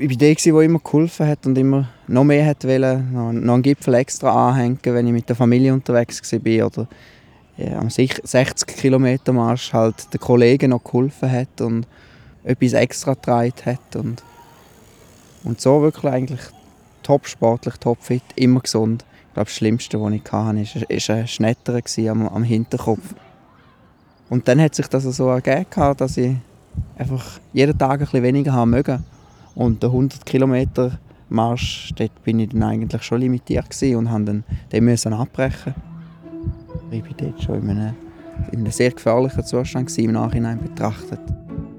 ich 0.00 0.08
war 0.08 0.16
der, 0.16 0.34
der 0.34 0.60
immer 0.62 0.78
geholfen 0.78 1.26
hat 1.26 1.46
und 1.46 1.58
immer 1.58 1.88
noch 2.06 2.24
mehr 2.24 2.46
hat 2.46 2.64
wollen, 2.64 3.12
noch, 3.12 3.32
noch 3.32 3.54
einen 3.54 3.62
Gipfel 3.62 3.94
extra 3.94 4.48
anhängen, 4.48 4.78
wenn 4.82 5.06
ich 5.06 5.12
mit 5.12 5.28
der 5.28 5.36
Familie 5.36 5.74
unterwegs 5.74 6.32
war 6.32 6.66
oder 6.66 6.88
ja, 7.58 7.78
am 7.78 7.90
60 7.90 8.66
Kilometer 8.66 9.32
Marsch 9.34 9.72
halt 9.74 10.12
den 10.12 10.20
Kollegen 10.20 10.70
noch 10.70 10.82
geholfen 10.82 11.30
hat 11.30 11.60
und 11.60 11.86
etwas 12.44 12.72
extra 12.72 13.12
getragen 13.12 13.52
hat 13.66 13.96
und, 13.96 14.22
und 15.44 15.60
so 15.60 15.82
wirklich 15.82 16.10
eigentlich 16.10 16.40
top 17.02 17.26
sportlich, 17.26 17.74
top 17.76 18.02
fit, 18.02 18.22
immer 18.36 18.60
gesund. 18.60 19.04
Ich 19.28 19.34
glaube, 19.34 19.46
das 19.48 19.54
Schlimmste, 19.56 20.00
was 20.00 20.12
ich 20.12 20.22
hatte, 20.32 21.08
war 21.08 21.16
ein 21.16 21.26
Schnetter 21.28 21.80
am, 22.10 22.26
am 22.26 22.42
Hinterkopf. 22.42 23.14
Und 24.30 24.48
dann 24.48 24.60
hat 24.60 24.74
sich 24.74 24.86
das 24.86 25.04
so 25.04 25.28
ergeben, 25.28 25.66
dass 25.96 26.16
ich 26.16 26.36
einfach 26.96 27.38
jeden 27.52 27.76
Tag 27.76 27.92
ein 27.92 27.98
bisschen 27.98 28.22
weniger 28.22 28.52
haben 28.52 28.70
mögen. 28.70 29.04
Und 29.54 29.82
der 29.82 29.90
100 29.90 30.24
Kilometer 30.24 30.98
Marsch, 31.28 31.92
dort 31.96 32.22
bin 32.24 32.40
ich 32.40 32.50
dann 32.50 32.62
eigentlich 32.62 33.02
schon 33.02 33.20
limitiert 33.20 33.66
und 33.82 34.04
musste 34.04 34.24
dann 34.24 34.44
den 34.72 34.84
müssen 34.84 35.12
abbrechen. 35.12 35.74
Ich 36.90 37.02
war 37.02 37.10
dort 37.16 37.42
schon 37.42 37.62
in 37.62 37.70
einem, 37.70 37.94
in 38.50 38.60
einem 38.60 38.72
sehr 38.72 38.90
gefährlichen 38.90 39.44
Zustand 39.44 39.96
im 39.98 40.12
Nachhinein 40.12 40.58
betrachtet. 40.58 41.20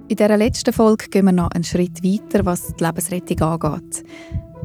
In 0.07 0.15
dieser 0.15 0.37
letzten 0.37 0.73
Folge 0.73 1.07
gehen 1.09 1.25
wir 1.25 1.31
noch 1.31 1.51
einen 1.51 1.63
Schritt 1.63 2.03
weiter, 2.03 2.45
was 2.45 2.73
die 2.75 2.83
Lebensrettung 2.83 3.41
angeht. 3.41 4.03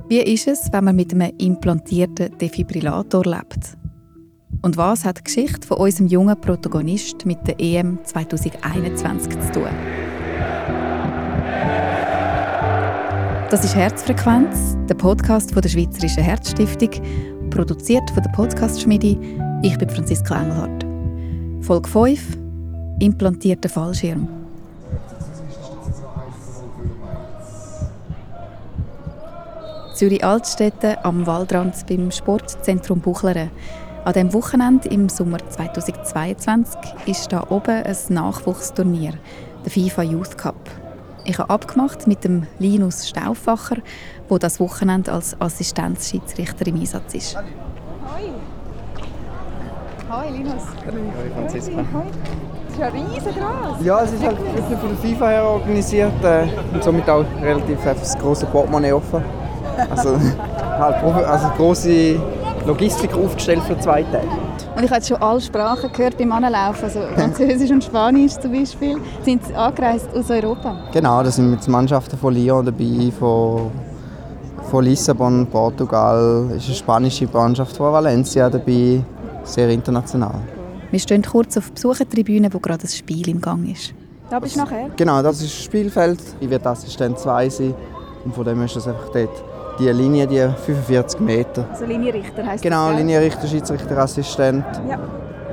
Wie 0.09 0.20
ist 0.20 0.46
es, 0.46 0.73
wenn 0.73 0.84
man 0.84 0.96
mit 0.96 1.12
einem 1.12 1.32
implantierten 1.38 2.36
Defibrillator 2.38 3.24
lebt? 3.24 3.76
Und 4.62 4.76
was 4.76 5.04
hat 5.04 5.18
die 5.18 5.24
Geschichte 5.24 5.66
von 5.66 5.78
unserem 5.78 6.06
jungen 6.06 6.40
Protagonist 6.40 7.26
mit 7.26 7.38
der 7.46 7.60
EM 7.60 7.98
2021 8.04 9.32
zu 9.40 9.52
tun? 9.52 10.15
Das 13.48 13.62
ist 13.64 13.77
Herzfrequenz, 13.77 14.77
der 14.88 14.96
Podcast 14.96 15.52
von 15.52 15.62
der 15.62 15.68
Schweizerischen 15.68 16.24
Herzstiftung, 16.24 16.91
produziert 17.51 18.10
von 18.10 18.20
der 18.20 18.30
Podcast-Schmiede. 18.30 19.16
Ich 19.62 19.79
bin 19.79 19.88
Franziska 19.88 20.43
Engelhardt. 20.43 20.84
Folge 21.65 21.88
5: 21.88 22.38
Implantierter 22.98 23.68
Fallschirm. 23.68 24.26
Zürich 29.95 30.24
Altstädte 30.24 31.04
am 31.04 31.24
Waldrand 31.24 31.87
beim 31.88 32.10
Sportzentrum 32.10 32.98
Buchleren. 32.98 33.51
An 34.04 34.13
dem 34.13 34.32
Wochenende 34.32 34.88
im 34.88 35.09
Sommer 35.09 35.38
2022 35.38 36.80
ist 37.07 37.32
da 37.32 37.46
oben 37.48 37.85
ein 37.85 37.96
Nachwuchsturnier, 38.09 39.13
der 39.65 39.70
FIFA 39.70 40.02
Youth 40.02 40.37
Cup. 40.37 40.57
Ich 41.29 41.41
habe 41.41 41.51
abgemacht 41.51 42.07
mit 42.07 42.23
dem 42.23 42.46
Linus 42.60 43.09
Stauffacher, 43.09 43.79
der 44.30 44.38
das 44.38 44.60
Wochenende 44.60 45.10
als 45.10 45.35
Assistenzschiedsrichter 45.41 46.69
im 46.69 46.77
Einsatz 46.77 47.15
ist. 47.15 47.37
Hi. 47.37 47.43
Hi 50.09 50.30
Linus. 50.30 50.63
Hi 50.87 51.30
Franziska. 51.35 51.79
Hi. 51.79 52.04
Das 52.69 52.74
ist 52.74 52.79
ja 52.79 52.87
riesig 52.87 53.85
Ja, 53.85 54.02
es 54.04 54.13
ist 54.13 54.24
halt 54.24 54.38
wirklich 54.38 54.79
von 54.79 54.88
der 54.88 54.99
FIFA 54.99 55.29
her 55.29 55.45
organisiert 55.45 56.24
äh, 56.24 56.47
und 56.73 56.85
somit 56.85 57.10
auch 57.10 57.24
relativ 57.43 57.82
das 57.82 58.16
große 58.19 58.47
Portemonnaie 58.47 58.93
offen. 58.93 59.24
Also 59.91 60.21
halt 60.79 61.02
also 61.02 61.49
große 61.57 62.21
Logistik 62.66 63.14
aufgestellt 63.14 63.62
für 63.62 63.78
zwei 63.78 64.03
Tage. 64.03 64.26
Und 64.76 64.82
ich 64.82 64.91
habe 64.91 64.97
jetzt 64.97 65.09
schon 65.09 65.19
alle 65.19 65.41
Sprachen 65.41 65.92
gehört 65.92 66.19
beim 66.19 66.32
Anlaufen, 66.32 66.84
also 66.84 67.00
Französisch 67.14 67.70
und 67.70 67.84
Spanisch 67.84 68.32
zum 68.38 68.53
Beispiel. 68.53 68.97
Sind 69.25 69.47
Sie 69.47 69.54
angereist 69.54 70.08
aus 70.12 70.28
Europa? 70.31 70.76
Genau, 70.92 71.22
da 71.22 71.31
sind 71.31 71.53
jetzt 71.53 71.69
Mannschaften 71.69 72.19
von 72.19 72.34
Lyon 72.34 72.66
dabei, 72.66 73.12
von, 73.16 73.70
von 74.69 74.84
Lissabon, 74.84 75.47
Portugal, 75.47 76.50
ist 76.56 76.66
eine 76.66 76.75
spanische 76.75 77.28
Mannschaft 77.32 77.76
von 77.76 77.92
Valencia 77.92 78.50
dabei, 78.50 79.00
sehr 79.44 79.69
international. 79.70 80.41
Wir 80.91 80.98
stehen 80.98 81.22
kurz 81.22 81.56
auf 81.56 81.66
der 81.66 81.74
Besuchertribüne, 81.74 82.52
wo 82.52 82.58
gerade 82.58 82.82
ein 82.82 82.88
Spiel 82.88 83.28
im 83.28 83.41
Gang 83.41 83.70
ist. 83.70 83.94
Da 84.28 84.41
bist 84.41 84.56
du 84.56 84.60
nachher? 84.60 84.91
Genau, 84.96 85.22
das 85.22 85.41
ist 85.41 85.54
das 85.54 85.62
Spielfeld. 85.64 86.18
Ich 86.41 86.50
werde 86.50 86.68
Assistent 86.68 87.16
2 87.16 87.48
sein 87.48 87.74
und 88.24 88.34
von 88.34 88.44
dem 88.44 88.60
ist 88.62 88.74
das 88.74 88.88
einfach 88.88 89.08
dort 89.12 89.55
die 89.78 89.88
Linie, 89.88 90.26
die 90.26 90.47
45 90.64 91.20
Meter. 91.20 91.66
Also 91.70 91.84
Linienrichter 91.84 92.47
heisst 92.47 92.62
Genau, 92.62 92.88
das, 92.91 92.98
Linienrichter, 92.98 93.47
Schiedsrichterassistent. 93.47 94.64
Ja. 94.88 94.98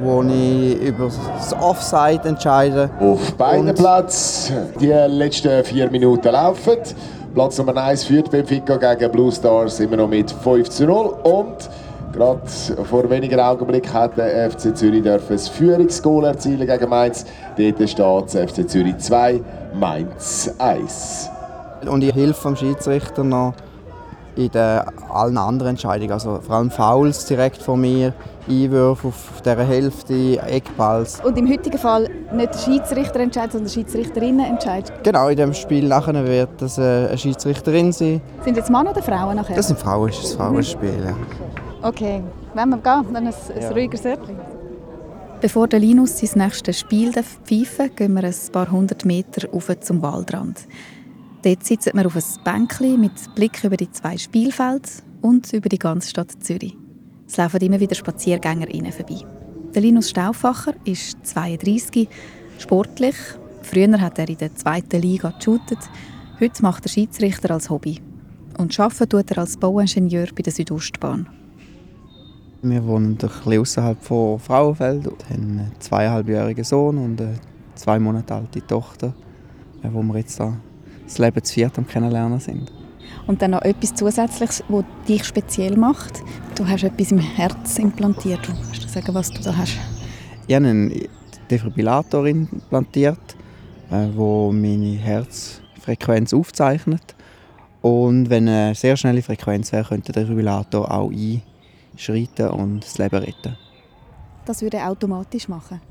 Wo 0.02 0.22
ich 0.24 0.82
über 0.82 1.10
das 1.36 1.54
Offside 1.54 2.28
entscheide. 2.28 2.90
Auf 3.00 3.34
beiden 3.36 3.74
Platz. 3.76 4.52
Die 4.80 4.88
letzten 4.88 5.64
vier 5.64 5.90
Minuten 5.90 6.32
laufen. 6.32 6.78
Platz 7.34 7.58
Nummer 7.58 7.78
1 7.78 8.04
führt 8.04 8.30
Benfica 8.30 8.76
gegen 8.78 9.12
Blue 9.12 9.32
Stars 9.32 9.80
immer 9.80 9.98
noch 9.98 10.10
mit 10.10 10.32
5 10.32 10.70
zu 10.70 10.86
0. 10.86 11.16
Und 11.24 11.70
gerade 12.12 12.42
vor 12.84 13.10
wenigen 13.10 13.40
Augenblicken 13.40 13.94
hat 13.94 14.18
der 14.18 14.52
FC 14.52 14.76
Zürich 14.76 15.04
dürfen 15.04 15.34
das 15.34 15.48
Führungsgoal 15.48 16.26
erzielen 16.26 16.68
gegen 16.68 16.90
Mainz. 16.90 17.26
Dort 17.58 17.90
steht 17.90 18.50
FC 18.50 18.70
Zürich 18.70 18.98
2, 18.98 19.42
Mainz 19.74 20.54
1. 20.60 21.30
Und 21.88 22.04
ich 22.04 22.14
helfe 22.14 22.50
dem 22.50 22.56
Schiedsrichter 22.56 23.24
noch 23.24 23.54
in 24.36 24.50
den, 24.50 24.82
allen 25.10 25.38
anderen 25.38 25.72
Entscheidungen. 25.72 26.12
Also 26.12 26.40
vor 26.42 26.56
allem 26.56 26.72
Fouls 26.72 27.26
direkt 27.26 27.62
von 27.62 27.82
mir, 27.82 28.14
Einwürfe 28.50 29.08
auf 29.08 29.42
dieser 29.44 29.64
Hälfte, 29.64 30.42
Eckballs. 30.42 31.22
Und 31.24 31.38
im 31.38 31.50
heutigen 31.50 31.78
Fall 31.78 32.10
nicht 32.34 32.54
der 32.54 32.60
Schiedsrichter 32.60 33.20
entscheidet, 33.20 33.54
sondern 33.54 33.68
die 33.68 33.74
Schiedsrichterinnen 33.74 34.46
entscheidet? 34.46 34.92
Genau, 35.04 35.30
in 35.30 35.38
dem 35.38 35.54
Spiel 35.54 35.88
nachher 35.88 36.26
wird 36.26 36.50
das 36.58 36.78
äh, 36.78 37.08
eine 37.08 37.18
Schiedsrichterin 37.18 37.92
sein. 37.92 38.22
Sind 38.44 38.58
jetzt 38.58 38.70
Männer 38.70 38.92
oder 38.92 39.02
Frauen 39.02 39.36
nachher? 39.36 39.56
Das 39.56 39.68
sind 39.68 39.80
Frauen, 39.80 40.10
das 40.10 40.20
ist 40.20 40.32
ein 40.34 40.38
Frauenspiel, 40.38 41.04
ja. 41.06 41.16
Okay, 41.88 42.22
wenn 42.54 42.70
wir 42.70 42.78
gehen, 42.78 43.14
dann 43.14 43.28
ein, 43.28 43.28
ein 43.28 43.62
ja. 43.62 43.70
ruhiger 43.70 44.10
Örtchen. 44.10 44.38
Bevor 45.42 45.68
der 45.68 45.80
Linus 45.80 46.20
sein 46.20 46.30
nächstes 46.36 46.80
Spiel 46.80 47.12
pfeifen 47.12 47.94
gehen 47.96 48.14
wir 48.14 48.24
ein 48.24 48.36
paar 48.54 48.72
hundert 48.72 49.04
Meter 49.04 49.48
auf 49.54 49.70
zum 49.82 50.02
Waldrand. 50.02 50.58
Dort 51.44 51.66
sitzen 51.66 51.92
wir 51.98 52.06
auf 52.06 52.16
einem 52.16 52.44
Bänkchen 52.46 53.02
mit 53.02 53.36
Blick 53.36 53.62
über 53.66 53.76
die 53.76 53.92
zwei 53.92 54.18
Spielfelder 54.18 54.90
und 55.22 55.52
über 55.52 55.68
die 55.68 55.78
ganze 55.78 56.10
Stadt 56.10 56.32
Zürich. 56.42 56.78
Es 57.28 57.36
laufen 57.36 57.60
immer 57.60 57.82
wieder 57.82 57.96
SpaziergängerInnen 57.96 58.94
vorbei. 58.94 59.26
Der 59.76 59.82
Linus 59.82 60.10
Stauffacher 60.10 60.74
ist 60.86 61.18
32, 61.26 62.08
sportlich. 62.60 63.16
Früher 63.62 64.00
hat 64.00 64.20
er 64.20 64.30
in 64.30 64.38
der 64.38 64.56
zweiten 64.56 65.02
Liga 65.02 65.32
geshootet. 65.32 65.80
Heute 66.40 66.62
macht 66.62 66.86
er 66.86 66.90
Schiedsrichter 66.90 67.52
als 67.52 67.70
Hobby. 67.70 68.00
Und 68.58 68.80
arbeiten 68.80 69.10
tut 69.10 69.32
er 69.32 69.40
als 69.40 69.58
Bauingenieur 69.58 70.28
bei 70.34 70.44
der 70.44 70.54
Südostbahn. 70.54 71.28
Wir 72.62 72.86
wohnen 72.86 73.12
ein 73.12 73.18
bisschen 73.18 73.60
außerhalb 73.60 74.02
von 74.02 74.40
Frauenfeld 74.40 75.08
und 75.08 75.30
haben 75.30 75.60
einen 75.60 75.72
zweieinhalbjährigen 75.80 76.64
Sohn 76.64 76.98
und 76.98 77.20
eine 77.20 77.36
zwei 77.76 78.00
Monate 78.00 78.34
alte 78.34 78.66
Tochter, 78.66 79.14
wo 79.82 80.02
wir 80.04 80.20
jetzt 80.20 80.40
da 80.40 80.54
das 81.06 81.18
Leben 81.18 81.44
zu 81.44 81.54
viert 81.54 81.78
am 81.78 81.88
Kennenlernen 81.88 82.40
sind. 82.40 82.72
Und 83.28 83.42
dann 83.42 83.52
noch 83.52 83.62
etwas 83.62 83.94
Zusätzliches, 83.94 84.64
was 84.68 84.84
dich 85.08 85.24
speziell 85.24 85.78
macht. 85.78 86.22
Du 86.56 86.68
hast 86.68 86.84
etwas 86.84 87.12
im 87.12 87.20
Herz 87.20 87.78
implantiert. 87.80 88.42
Kannst 88.44 88.84
du 88.84 88.88
sagen, 88.88 89.14
was 89.14 89.30
du 89.30 89.42
da 89.42 89.56
hast? 89.56 89.78
Ich 90.48 90.56
habe 90.56 90.68
einen 90.68 91.08
Defibrillator 91.50 92.26
implantiert, 92.26 93.38
der 93.90 94.04
äh, 94.04 94.52
meine 94.52 94.98
Herzfrequenz 94.98 96.34
aufzeichnet. 96.34 97.16
Und 97.82 98.30
wenn 98.30 98.48
eine 98.48 98.76
sehr 98.76 98.98
schnelle 98.98 99.22
Frequenz 99.22 99.72
wäre, 99.72 99.84
könnte 99.84 100.12
der 100.12 100.24
Defibrillator 100.24 100.92
auch 100.92 101.12
einschreiten 101.12 102.50
und 102.50 102.84
das 102.84 102.98
Leben 102.98 103.18
retten. 103.18 103.58
Das 104.46 104.62
würde 104.62 104.78
er 104.78 104.90
automatisch 104.90 105.48
machen? 105.48 105.82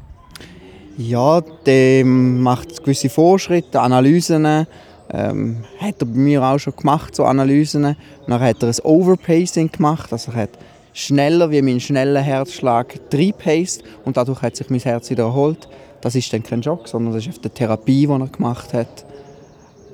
Ja, 0.98 1.40
der 1.40 2.04
macht 2.04 2.82
gewisse 2.82 3.08
Vorschritte, 3.08 3.80
Analysen 3.80 4.66
ähm, 5.12 5.64
hat 5.78 6.00
er 6.00 6.06
bei 6.06 6.18
mir 6.18 6.42
auch 6.42 6.58
schon 6.58 6.74
gemacht, 6.76 7.14
so 7.14 7.24
Analysen. 7.24 7.96
Dann 8.26 8.40
hat 8.40 8.62
er 8.62 8.68
ein 8.68 8.74
Overpacing 8.82 9.70
gemacht, 9.70 10.12
also 10.12 10.32
er 10.32 10.42
hat 10.42 10.58
schneller 10.92 11.50
wie 11.50 11.62
mein 11.62 11.80
schneller 11.80 12.20
Herzschlag 12.20 12.98
reinpaced 13.12 13.82
und 14.04 14.16
dadurch 14.16 14.42
hat 14.42 14.56
sich 14.56 14.70
mein 14.70 14.80
Herz 14.80 15.10
wieder 15.10 15.24
erholt. 15.24 15.68
Das 16.00 16.14
ist 16.14 16.32
dann 16.32 16.42
kein 16.42 16.62
Schock, 16.62 16.88
sondern 16.88 17.14
das 17.14 17.26
ist 17.26 17.36
auf 17.36 17.38
der 17.40 17.54
Therapie, 17.54 18.06
die 18.06 18.12
er 18.12 18.26
gemacht 18.26 18.72
hat. 18.74 19.04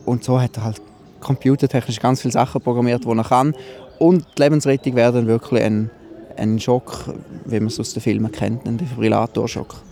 Und 0.06 0.24
so 0.24 0.40
hat 0.40 0.56
er 0.56 0.64
halt 0.64 0.80
computertechnisch 1.20 2.00
ganz 2.00 2.22
viele 2.22 2.32
Sachen 2.32 2.60
programmiert, 2.60 3.04
die 3.04 3.08
er 3.08 3.24
kann. 3.24 3.54
Und 3.98 4.24
die 4.36 4.42
Lebensrettung 4.42 4.94
wäre 4.94 5.12
dann 5.12 5.26
wirklich 5.26 5.62
ein, 5.62 5.90
ein 6.36 6.58
Schock, 6.58 7.12
wie 7.44 7.58
man 7.60 7.66
es 7.66 7.78
aus 7.78 7.92
den 7.92 8.02
Filmen 8.02 8.32
kennt, 8.32 8.66
ein 8.66 8.78
Defibrillatorschock. 8.78 9.82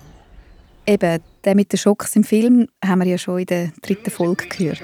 Eben, 0.88 1.20
der 1.44 1.54
mit 1.56 1.72
den 1.72 1.78
Schocks 1.78 2.14
im 2.14 2.22
Film 2.22 2.68
haben 2.84 3.00
wir 3.00 3.08
ja 3.08 3.18
schon 3.18 3.40
in 3.40 3.46
der 3.46 3.72
dritten 3.82 4.10
Folge 4.10 4.46
gehört. 4.46 4.80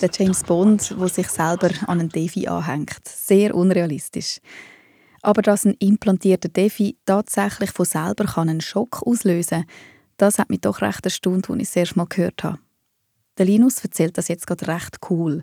Der 0.00 0.10
James 0.12 0.42
Bond, 0.42 0.94
der 0.98 1.08
sich 1.08 1.28
selber 1.28 1.70
an 1.86 2.00
einen 2.00 2.08
Defi 2.08 2.48
anhängt. 2.48 3.06
Sehr 3.06 3.54
unrealistisch. 3.54 4.40
Aber 5.22 5.40
dass 5.40 5.64
ein 5.64 5.76
implantierter 5.78 6.48
Defi 6.48 6.96
tatsächlich 7.06 7.70
von 7.70 7.86
selber 7.86 8.24
kann 8.24 8.48
einen 8.48 8.60
Schock 8.60 9.06
auslösen 9.06 9.60
kann, 9.60 9.66
Das 10.16 10.38
hat 10.38 10.50
mich 10.50 10.60
doch 10.60 10.80
recht 10.82 11.04
erstaunt, 11.04 11.48
als 11.48 11.58
ich 11.60 11.68
es 11.68 11.76
erst 11.76 11.96
mal 11.96 12.06
gehört 12.06 12.44
habe. 12.44 12.58
Der 13.38 13.46
Linus 13.46 13.82
erzählt 13.82 14.16
das 14.18 14.28
jetzt 14.28 14.46
gerade 14.46 14.68
recht 14.68 14.98
cool. 15.10 15.42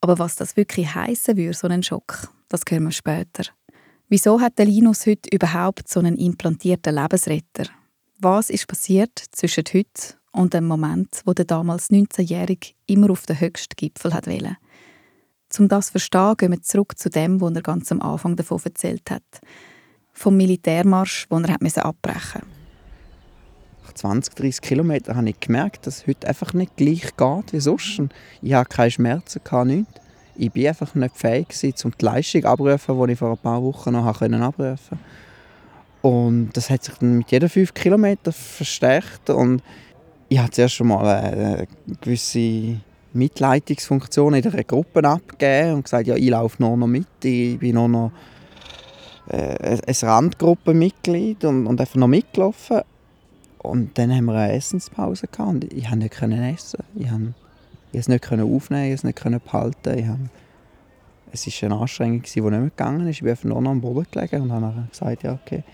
Aber 0.00 0.18
was 0.18 0.36
das 0.36 0.56
wirklich 0.56 0.94
heißen 0.94 1.36
würde, 1.36 1.54
so 1.54 1.66
einen 1.66 1.82
Schock, 1.82 2.28
das 2.48 2.62
hören 2.68 2.84
wir 2.84 2.92
später. 2.92 3.44
Wieso 4.08 4.40
hat 4.40 4.56
der 4.58 4.66
Linus 4.66 5.04
heute 5.06 5.28
überhaupt 5.32 5.88
so 5.88 5.98
einen 5.98 6.16
implantierten 6.16 6.94
Lebensretter? 6.94 7.64
Was 8.20 8.50
ist 8.50 8.68
passiert 8.68 9.20
zwischen 9.32 9.64
heute 9.74 10.14
und 10.30 10.54
dem 10.54 10.64
Moment, 10.64 11.22
wo 11.24 11.32
der 11.32 11.44
damals 11.44 11.90
19-Jährige 11.90 12.68
immer 12.86 13.10
auf 13.10 13.26
den 13.26 13.40
höchsten 13.40 13.74
Gipfel 13.74 14.14
hat 14.14 14.28
wollte? 14.28 14.58
Um 15.58 15.66
das 15.66 15.86
zu 15.86 15.92
verstehen, 15.92 16.36
gehen 16.36 16.52
wir 16.52 16.62
zurück 16.62 16.96
zu 16.96 17.10
dem, 17.10 17.40
was 17.40 17.52
er 17.56 17.62
ganz 17.62 17.90
am 17.90 18.00
Anfang 18.00 18.36
davon 18.36 18.60
erzählt 18.62 19.10
hat. 19.10 19.24
Vom 20.12 20.36
Militärmarsch, 20.36 21.26
den 21.28 21.44
er 21.44 21.54
hat 21.54 21.78
abbrechen. 21.78 22.42
Nach 23.82 23.92
20, 23.92 24.34
30 24.34 24.60
Kilometern 24.60 25.16
habe 25.16 25.30
ich 25.30 25.40
gemerkt, 25.40 25.84
dass 25.84 25.98
es 25.98 26.06
heute 26.06 26.28
einfach 26.28 26.52
nicht 26.52 26.76
gleich 26.76 27.16
geht 27.16 27.52
wie 27.52 27.60
sonst. 27.60 28.02
Ich 28.40 28.54
hatte 28.54 28.68
keine 28.68 28.90
Schmerzen, 28.92 29.40
nichts. 29.64 30.00
Ich 30.38 30.54
war 30.54 30.68
einfach 30.68 30.94
nicht 30.94 31.16
fähig, 31.16 31.48
um 31.84 31.92
die 31.98 32.04
Leistung 32.04 32.44
abzurufen, 32.44 33.06
die 33.06 33.12
ich 33.12 33.18
vor 33.18 33.30
ein 33.30 33.38
paar 33.38 33.62
Wochen 33.62 33.92
noch 33.92 34.06
abrufen 34.06 34.40
konnte. 34.40 34.78
Und 36.02 36.50
das 36.52 36.70
hat 36.70 36.84
sich 36.84 36.94
dann 36.94 37.18
mit 37.18 37.30
jedem 37.30 37.48
5 37.48 37.74
Kilometern 37.74 38.32
verstärkt. 38.32 39.30
Und 39.30 39.62
ich 40.28 40.38
hatte 40.38 40.52
zuerst 40.52 40.74
schon 40.74 40.88
mal 40.88 41.06
eine 41.06 41.66
gewisse 42.00 42.80
Mitleitungsfunktion 43.12 44.34
in 44.34 44.42
der 44.42 44.64
Gruppe 44.64 45.02
abgegeben 45.02 45.74
und 45.74 45.84
gesagt, 45.84 46.06
ja, 46.06 46.14
ich 46.14 46.28
laufe 46.28 46.62
nur 46.62 46.76
noch 46.76 46.86
mit, 46.86 47.06
ich 47.24 47.58
bin 47.58 47.74
nur 47.74 47.88
noch 47.88 48.12
äh, 49.28 49.78
ein 49.84 49.94
Randgruppenmitglied 50.08 51.44
und, 51.44 51.66
und 51.66 51.80
einfach 51.80 51.96
noch 51.96 52.08
mitgelaufen. 52.08 52.82
Und 53.58 53.98
dann 53.98 54.14
haben 54.14 54.26
wir 54.26 54.34
eine 54.34 54.52
Essenspause 54.52 55.26
gehabt 55.26 55.48
und 55.48 55.72
ich 55.72 55.88
konnte 55.88 56.28
nicht 56.28 56.54
essen. 56.54 56.84
Ich 56.94 57.08
konnte 58.04 58.42
es 58.42 58.42
nicht 58.42 58.54
aufnehmen, 58.54 58.86
ich 58.86 58.92
es 58.92 59.04
nicht 59.04 59.44
behalten. 59.44 59.98
Ich 59.98 60.06
habe, 60.06 60.28
es 61.32 61.46
war 61.46 61.70
eine 61.70 61.80
Anstrengung, 61.80 62.22
die 62.22 62.40
nicht 62.40 62.50
mehr 62.50 62.60
gegangen 62.60 63.08
ist. 63.08 63.16
Ich 63.16 63.22
bin 63.22 63.30
einfach 63.30 63.44
nur 63.44 63.60
noch 63.60 63.70
am 63.70 63.80
Boden 63.80 64.06
gelegen 64.10 64.42
und 64.42 64.52
habe 64.52 64.88
gesagt, 64.90 65.22
ja, 65.22 65.32
okay, 65.32 65.64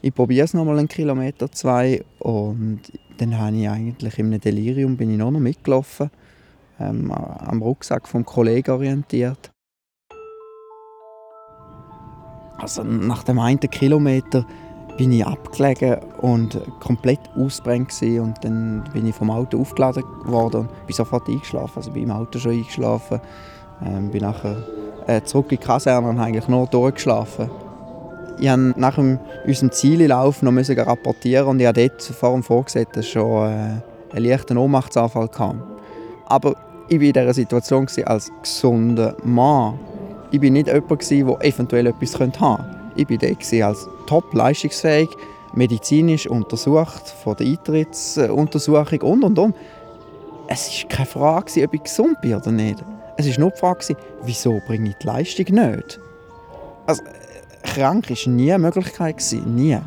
ich 0.00 0.14
probiere 0.14 0.44
es 0.44 0.54
noch 0.54 0.64
mal 0.64 0.78
einen 0.78 0.88
Kilometer, 0.88 1.50
zwei. 1.50 2.04
Und 2.18 2.80
dann 3.18 3.38
habe 3.38 3.56
ich 3.56 3.68
eigentlich 3.68 4.18
in 4.18 4.26
einem 4.26 4.40
Delirium 4.40 4.96
bin 4.96 5.10
ich 5.10 5.18
noch 5.18 5.30
mitgelaufen 5.30 6.10
ähm, 6.80 7.10
am 7.12 7.62
Rucksack 7.62 8.08
vom 8.08 8.24
Kollegen 8.24 8.70
orientiert. 8.70 9.50
Also 12.58 12.82
nach 12.84 13.22
dem 13.22 13.38
einen 13.38 13.60
Kilometer 13.60 14.46
bin 14.96 15.12
ich 15.12 15.26
abgelegen 15.26 15.96
und 16.20 16.60
komplett 16.80 17.20
ausbrennt 17.36 17.92
und 18.02 18.34
dann 18.42 18.84
bin 18.92 19.06
ich 19.06 19.14
vom 19.14 19.30
Auto 19.30 19.60
aufgeladen 19.60 20.04
worden 20.24 20.62
und 20.62 20.86
bin 20.86 20.96
sofort 20.96 21.28
eingeschlafen. 21.28 21.72
Also 21.76 21.90
bin 21.90 22.04
im 22.04 22.10
Auto 22.10 22.38
schon 22.38 22.52
eingeschlafen, 22.52 23.20
ähm, 23.84 24.10
bin 24.10 24.22
nachher 24.22 24.56
äh, 25.06 25.22
zurück 25.22 25.52
in 25.52 25.58
die 25.58 25.64
Kaserne 25.64 26.08
und 26.08 26.18
eigentlich 26.18 26.48
nur 26.48 26.66
durchgeschlafen. 26.66 27.50
Ich 28.38 28.50
musste 28.50 28.80
nach 28.80 28.94
dem, 28.96 29.18
unserem 29.46 29.72
Ziellauf 29.72 30.42
noch 30.42 30.52
rapportieren 30.52 31.48
und 31.48 31.60
ich 31.60 31.66
hatte 31.66 31.88
dort 31.88 32.02
vor 32.02 32.32
dem 32.32 32.42
Vorgesetzten 32.42 33.02
schon 33.02 33.48
äh, 33.48 34.14
einen 34.14 34.24
leichten 34.24 34.58
Ohnmachtsanfall. 34.58 35.28
Gehabt. 35.28 35.56
Aber 36.26 36.54
ich 36.88 36.98
war 36.98 37.06
in 37.06 37.12
dieser 37.12 37.34
Situation 37.34 37.86
als 38.04 38.30
gesunder 38.42 39.16
Mann. 39.24 39.78
Ich 40.30 40.42
war 40.42 40.50
nicht 40.50 40.68
jemand, 40.68 41.10
der 41.10 41.44
eventuell 41.48 41.86
etwas 41.86 42.20
haben 42.20 42.32
könnte. 42.32 42.75
Ich 42.96 43.08
war 43.10 43.16
dort 43.16 43.52
als 43.62 43.88
top 44.06 44.34
leistungsfähig, 44.34 45.08
medizinisch 45.54 46.26
untersucht, 46.26 47.08
von 47.22 47.36
der 47.36 47.46
Eintrittsuntersuchung 47.46 49.02
und 49.02 49.24
und 49.24 49.38
und. 49.38 49.56
Es 50.48 50.82
war 50.82 50.88
keine 50.88 51.06
Frage, 51.06 51.64
ob 51.64 51.74
ich 51.74 51.82
gesund 51.82 52.20
bin 52.20 52.34
oder 52.34 52.52
nicht. 52.52 52.84
Es 53.16 53.28
war 53.28 53.40
nur 53.40 53.50
die 53.50 53.58
Frage, 53.58 53.96
wieso 54.22 54.60
bringe 54.66 54.90
ich 54.90 54.96
die 54.96 55.06
Leistung 55.06 55.46
nicht? 55.48 56.00
Also, 56.86 57.02
krank 57.62 58.08
war 58.08 58.32
nie 58.32 58.52
eine 58.52 58.62
Möglichkeit. 58.62 59.22
Nie. 59.44 59.78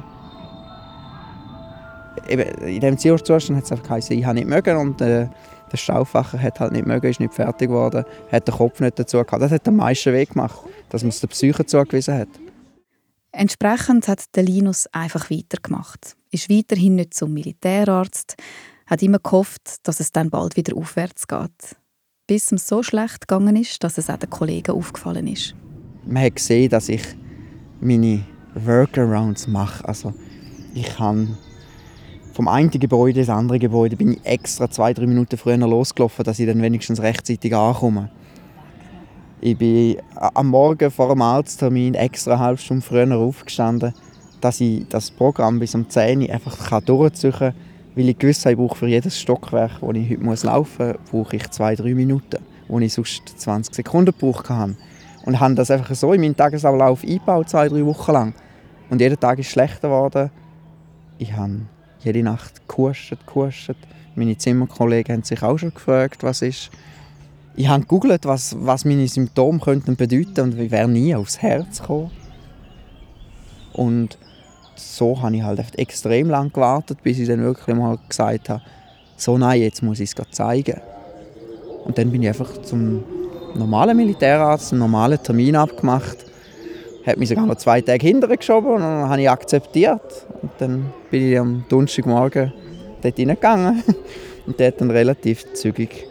Eben, 2.27 2.43
in 2.67 2.97
diesem 2.97 2.97
Zustand 2.97 3.57
hat 3.57 3.65
es 3.65 3.71
einfach 3.71 3.85
geheißen, 3.85 4.17
ich 4.17 4.25
habe 4.25 4.35
nicht 4.35 4.47
mögen 4.47 4.77
und 4.77 5.01
äh, 5.01 5.27
der 5.71 5.77
Stauffacher 5.77 6.41
hat 6.41 6.59
halt 6.59 6.73
nicht 6.73 6.85
mögen, 6.85 7.07
ist 7.07 7.19
nicht 7.19 7.33
fertig 7.33 7.69
geworden, 7.69 8.03
hat 8.31 8.47
den 8.47 8.55
Kopf 8.55 8.79
nicht 8.79 8.99
dazu 8.99 9.23
gehabt. 9.23 9.41
Das 9.41 9.51
hat 9.51 9.65
den 9.65 9.75
meisten 9.75 10.13
Weg 10.13 10.31
gemacht, 10.31 10.59
dass 10.89 11.03
man 11.03 11.09
es 11.09 11.21
der 11.21 11.27
Psyche 11.27 11.65
zugewiesen 11.65 12.15
hat. 12.15 12.27
Entsprechend 13.31 14.07
hat 14.07 14.35
der 14.35 14.43
Linus 14.43 14.87
einfach 14.87 15.29
weitergemacht. 15.29 16.15
Ist 16.31 16.49
weiterhin 16.49 16.95
nicht 16.95 17.13
zum 17.13 17.33
Militärarzt, 17.33 18.35
hat 18.87 19.03
immer 19.03 19.19
gehofft, 19.19 19.87
dass 19.87 19.99
es 19.99 20.11
dann 20.11 20.29
bald 20.29 20.55
wieder 20.55 20.75
aufwärts 20.75 21.27
geht. 21.27 21.77
Bis 22.27 22.51
es 22.51 22.67
so 22.67 22.83
schlecht 22.83 23.27
gegangen 23.27 23.55
ist, 23.55 23.83
dass 23.83 23.97
es 23.97 24.09
auch 24.09 24.17
den 24.17 24.29
Kollegen 24.29 24.71
aufgefallen 24.71 25.27
ist. 25.27 25.55
Man 26.05 26.23
hat 26.23 26.35
gesehen, 26.35 26.69
dass 26.69 26.89
ich 26.89 27.03
meine 27.79 28.25
Workarounds 28.55 29.47
mache. 29.47 29.87
Also 29.87 30.13
ich 30.73 30.87
kann 30.95 31.37
vom 32.33 32.47
einen 32.47 32.69
Gebäude 32.69 33.19
ins 33.19 33.29
andere 33.29 33.59
Gebäude 33.59 33.95
bin 33.95 34.13
ich 34.13 34.25
extra 34.25 34.69
zwei, 34.71 34.93
drei 34.93 35.05
Minuten 35.05 35.37
früher 35.37 35.57
losgelaufen, 35.57 36.23
dass 36.23 36.39
ich 36.39 36.47
dann 36.47 36.61
wenigstens 36.61 37.01
rechtzeitig 37.01 37.53
ankomme. 37.53 38.09
Ich 39.41 39.57
bin 39.57 39.95
am 40.15 40.47
Morgen 40.47 40.91
vor 40.91 41.07
dem 41.07 41.21
Arzttermin 41.21 41.93
extra 41.93 42.33
eine 42.33 42.39
halbe 42.41 42.61
Stunde 42.61 42.85
früher 42.85 43.15
aufgestanden, 43.15 43.93
dass 44.41 44.59
ich 44.59 44.85
das 44.89 45.11
Programm 45.11 45.59
bis 45.59 45.73
um 45.75 45.89
10 45.89 46.23
Uhr 46.23 46.29
einfach 46.29 46.81
durchziehen 46.81 47.31
kann, 47.31 47.53
weil 47.95 48.09
ich 48.09 48.17
gewusst 48.17 48.45
habe, 48.45 48.51
ich 48.51 48.57
brauche 48.57 48.77
für 48.77 48.87
jedes 48.87 49.17
Stockwerk, 49.17 49.79
das 49.79 49.95
ich 49.95 50.09
heute 50.09 50.45
laufen 50.45 50.87
muss, 50.87 50.97
brauche 51.09 51.35
ich 51.37 51.49
zwei, 51.51 51.73
drei 51.75 51.93
Minuten, 51.93 52.43
wo 52.67 52.79
ich 52.79 52.93
sonst 52.93 53.29
20 53.37 53.75
Sekunden 53.75 54.11
gebraucht 54.11 54.49
habe. 54.49 54.75
Und 55.23 55.39
habe 55.39 55.55
das 55.55 55.71
einfach 55.71 55.95
so 55.95 56.11
in 56.11 56.19
meinen 56.19 56.35
Tagesablauf 56.35 57.03
eingebaut, 57.03 57.47
zwei, 57.47 57.69
drei 57.69 57.85
Wochen 57.85 58.11
lang. 58.11 58.33
Und 58.89 58.99
jeder 58.99 59.17
Tag 59.17 59.39
ist 59.39 59.51
schlechter 59.51 59.87
geworden. 59.87 60.31
Ich 61.17 61.31
habe 61.31 61.61
jede 61.99 62.23
Nacht 62.23 62.67
gehustet, 62.67 63.25
gehustet. 63.25 63.77
Meine 64.15 64.37
Zimmerkollegen 64.37 65.15
haben 65.15 65.23
sich 65.23 65.41
auch 65.43 65.57
schon 65.57 65.73
gefragt, 65.73 66.23
was 66.23 66.41
ist. 66.41 66.71
Ich 67.55 67.67
habe 67.67 67.81
gegoogelt, 67.81 68.25
was, 68.25 68.55
was 68.59 68.85
meine 68.85 69.07
Symptome 69.07 69.59
könnten 69.59 69.95
bedeuten 69.95 70.41
und 70.41 70.59
ich 70.59 70.71
wäre 70.71 70.87
nie 70.87 71.13
aufs 71.15 71.41
Herz 71.41 71.81
gekommen. 71.81 72.11
Und 73.73 74.17
so 74.75 75.21
habe 75.21 75.35
ich 75.35 75.43
halt 75.43 75.77
extrem 75.77 76.29
lange 76.29 76.49
gewartet, 76.51 76.99
bis 77.03 77.19
ich 77.19 77.27
dann 77.27 77.41
wirklich 77.41 77.75
mal 77.75 77.97
gesagt 78.07 78.49
habe, 78.49 78.61
so 79.17 79.37
nein, 79.37 79.61
jetzt 79.61 79.83
muss 79.83 79.99
ich 79.99 80.11
es 80.11 80.31
zeigen. 80.31 80.79
Und 81.85 81.97
dann 81.97 82.11
bin 82.11 82.21
ich 82.23 82.29
einfach 82.29 82.61
zum 82.61 83.03
normalen 83.55 83.97
Militärarzt 83.97 84.71
einen 84.71 84.79
normalen 84.79 85.21
Termin 85.21 85.55
abgemacht 85.55 86.29
hat 87.09 87.17
mich 87.17 87.29
sogar 87.29 87.45
noch 87.45 87.55
zwei 87.55 87.81
Tage 87.81 88.05
hinterher 88.05 88.37
geschoben 88.37 88.73
und 88.73 88.81
dann 88.81 89.09
habe 89.09 89.21
ich 89.21 89.29
akzeptiert. 89.29 90.25
Und 90.41 90.51
dann 90.59 90.93
bin 91.09 91.31
ich 91.31 91.39
am 91.39 91.65
Donnerstagmorgen 91.67 92.53
dort 93.01 93.15
hineingegangen 93.15 93.83
und 94.45 94.59
der 94.59 94.67
hat 94.67 94.81
dann 94.81 94.91
relativ 94.91 95.53
zügig 95.53 96.07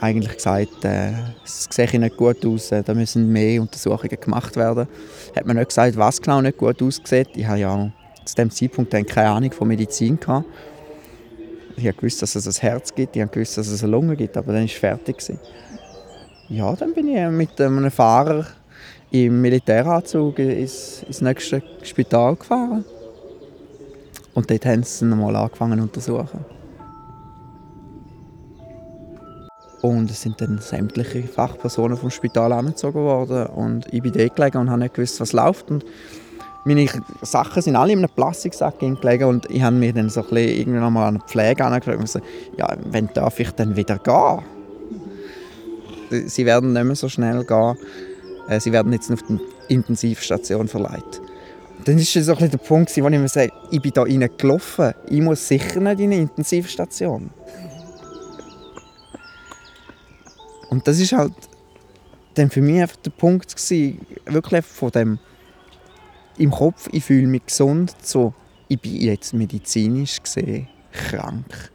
eigentlich 0.00 0.34
gesagt, 0.34 0.84
äh, 0.84 1.12
es 1.44 1.68
sehe 1.70 1.98
nicht 1.98 2.16
gut 2.16 2.44
aus, 2.46 2.72
äh, 2.72 2.82
da 2.82 2.94
müssen 2.94 3.30
mehr 3.30 3.60
Untersuchungen 3.60 4.18
gemacht 4.20 4.56
werden. 4.56 4.88
Hat 5.36 5.46
mir 5.46 5.54
nicht 5.54 5.68
gesagt, 5.68 5.96
was 5.96 6.20
genau 6.20 6.40
nicht 6.40 6.58
gut 6.58 6.82
aussieht. 6.82 7.28
Ich 7.34 7.46
habe 7.46 7.58
ja 7.58 7.90
zu 8.24 8.34
dem 8.34 8.50
Zeitpunkt 8.50 8.92
keine 8.92 9.28
Ahnung 9.28 9.52
von 9.52 9.68
Medizin 9.68 10.18
gehabt. 10.18 10.46
Ich 11.76 11.86
habe 11.86 11.96
gewusst, 11.96 12.22
dass 12.22 12.34
es 12.34 12.46
ein 12.46 12.60
Herz 12.60 12.94
gibt, 12.94 13.16
ich 13.16 13.22
habe 13.22 13.32
gewusst, 13.32 13.56
dass 13.56 13.68
es 13.68 13.82
eine 13.82 13.92
Lunge 13.92 14.16
gibt, 14.16 14.36
aber 14.36 14.52
dann 14.52 14.62
war 14.62 14.66
es 14.66 14.72
fertig. 14.72 15.16
Ja, 16.48 16.74
dann 16.74 16.94
bin 16.94 17.08
ich 17.08 17.30
mit 17.30 17.60
einem 17.60 17.90
Fahrer 17.90 18.46
im 19.10 19.40
Militäranzug 19.40 20.38
ins, 20.38 21.02
ins 21.04 21.20
nächste 21.20 21.62
Spital 21.82 22.36
gefahren. 22.36 22.84
Und 24.34 24.50
dort 24.50 24.66
haben 24.66 24.82
sie 24.82 25.04
nochmal 25.04 25.36
angefangen 25.36 25.78
zu 25.78 25.84
untersuchen. 25.84 26.59
Und 29.82 30.10
es 30.10 30.22
sind 30.22 30.40
dann 30.40 30.58
sämtliche 30.58 31.22
Fachpersonen 31.22 31.96
vom 31.96 32.10
Spital 32.10 32.52
angezogen 32.52 33.00
worden. 33.00 33.46
Und 33.46 33.86
ich 33.92 34.02
bin 34.02 34.12
dort 34.12 34.36
gelegen 34.36 34.58
und 34.58 34.70
habe 34.70 34.80
nicht 34.80 34.94
gewusst, 34.94 35.20
was 35.20 35.32
läuft. 35.32 35.70
Und 35.70 35.84
meine 36.64 36.86
Sachen 37.22 37.62
sind 37.62 37.76
alle 37.76 37.92
in 37.92 37.98
einem 38.00 38.10
Plastiksack 38.14 38.78
gelegen 38.78 39.24
und 39.24 39.50
ich 39.50 39.62
habe 39.62 39.76
mir 39.76 39.94
dann 39.94 40.10
so 40.10 40.20
ein 40.20 40.28
bisschen 40.28 40.60
irgendwie 40.60 40.78
nochmal 40.78 41.08
an 41.08 41.14
die 41.14 41.30
Pflege 41.30 41.64
angefragt 41.64 41.96
und 41.96 42.04
gesagt, 42.04 42.26
ja, 42.58 42.76
wann 42.90 43.08
darf 43.14 43.40
ich 43.40 43.50
dann 43.52 43.76
wieder 43.76 43.98
gehen? 43.98 44.40
Sie 46.28 46.44
werden 46.44 46.72
nicht 46.74 46.84
mehr 46.84 46.96
so 46.96 47.08
schnell 47.08 47.44
gehen. 47.44 47.76
Äh, 48.48 48.60
sie 48.60 48.72
werden 48.72 48.92
jetzt 48.92 49.10
auf 49.10 49.22
die 49.22 49.38
Intensivstation 49.68 50.68
verleiht. 50.68 51.22
Dann 51.84 51.96
ist 51.96 52.12
so 52.12 52.34
der 52.34 52.48
Punkt, 52.58 52.94
wo 52.94 53.08
ich 53.08 53.18
mir 53.18 53.28
sage, 53.28 53.52
ich 53.70 53.80
bin 53.80 53.92
da 53.92 54.04
gelaufen. 54.04 54.92
Ich 55.08 55.20
muss 55.20 55.46
sicher 55.46 55.80
nicht 55.80 56.00
in 56.00 56.12
eine 56.12 56.22
Intensivstation. 56.22 57.30
Und 60.70 60.86
das 60.86 61.00
ist 61.00 61.12
halt 61.12 61.34
dann 62.34 62.48
für 62.48 62.62
mich 62.62 62.80
einfach 62.80 62.96
der 62.96 63.10
Punkt 63.10 63.54
gewesen, 63.54 64.06
wirklich 64.24 64.64
von 64.64 64.90
dem 64.90 65.18
im 66.38 66.50
Kopf, 66.50 66.88
ich 66.92 67.04
fühle 67.04 67.26
mich 67.26 67.46
gesund, 67.46 67.94
so, 68.00 68.32
ich 68.68 68.80
bin 68.80 68.96
jetzt 68.96 69.34
medizinisch 69.34 70.22
gesehen 70.22 70.68
krank. 70.92 71.70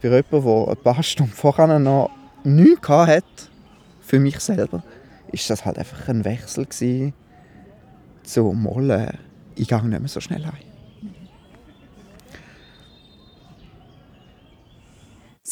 Für 0.00 0.08
jemanden, 0.14 0.44
der 0.44 0.68
ein 0.68 0.82
paar 0.82 1.02
Stunden 1.02 1.32
vorher 1.32 1.78
noch 1.78 2.10
nichts 2.44 2.88
hatte, 2.88 3.24
für 4.00 4.20
mich 4.20 4.38
selber, 4.40 4.84
ist 5.32 5.48
das 5.48 5.64
halt 5.64 5.78
einfach 5.78 6.08
ein 6.08 6.24
Wechsel 6.24 6.66
gewesen, 6.66 7.14
zu 8.22 8.52
Mollen. 8.52 9.18
Ich 9.56 9.68
gehe 9.68 9.82
nicht 9.82 10.00
mehr 10.00 10.08
so 10.08 10.20
schnell 10.20 10.44
ein. 10.44 10.73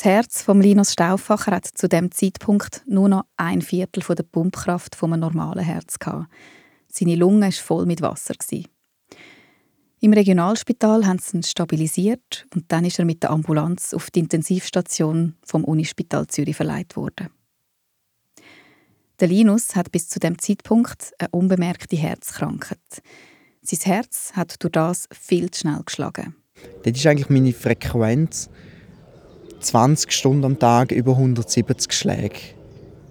Das 0.02 0.10
Herz 0.10 0.42
von 0.42 0.60
Linus 0.60 0.94
Stauffacher 0.94 1.52
hat 1.52 1.64
zu 1.64 1.88
dem 1.88 2.10
Zeitpunkt 2.10 2.82
nur 2.88 3.08
noch 3.08 3.22
ein 3.36 3.62
Viertel 3.62 4.02
von 4.02 4.16
der 4.16 4.24
Pumpkraft 4.24 4.96
vom 4.96 5.10
normalen 5.10 5.64
Herz 5.64 6.00
gehabt. 6.00 6.26
Seine 6.88 7.14
Lunge 7.14 7.46
war 7.46 7.52
voll 7.52 7.86
mit 7.86 8.02
Wasser. 8.02 8.34
Im 10.00 10.12
Regionalspital 10.12 11.06
haben 11.06 11.20
sie 11.20 11.36
ihn 11.36 11.42
stabilisiert 11.44 12.48
und 12.52 12.64
dann 12.72 12.84
ist 12.84 12.98
er 12.98 13.04
mit 13.04 13.22
der 13.22 13.30
Ambulanz 13.30 13.94
auf 13.94 14.10
die 14.10 14.18
Intensivstation 14.18 15.36
vom 15.44 15.62
Unispital 15.62 16.26
Zürich 16.26 16.56
verleiht 16.56 16.96
worden. 16.96 17.28
Der 19.20 19.28
Linus 19.28 19.76
hat 19.76 19.92
bis 19.92 20.08
zu 20.08 20.18
dem 20.18 20.36
Zeitpunkt 20.36 21.12
eine 21.20 21.28
unbemerkte 21.30 21.94
Herzkrankheit. 21.94 23.02
Sein 23.62 23.78
Herz 23.84 24.32
hat 24.34 24.64
durch 24.64 24.72
das 24.72 25.08
viel 25.12 25.48
zu 25.52 25.60
schnell 25.60 25.82
geschlagen. 25.86 26.34
Das 26.82 26.92
ist 26.92 27.06
eigentlich 27.06 27.30
meine 27.30 27.52
Frequenz 27.52 28.50
20 29.62 30.12
Stunden 30.12 30.44
am 30.44 30.58
Tag 30.58 30.92
über 30.92 31.12
170 31.12 31.92
Schläge 31.92 32.38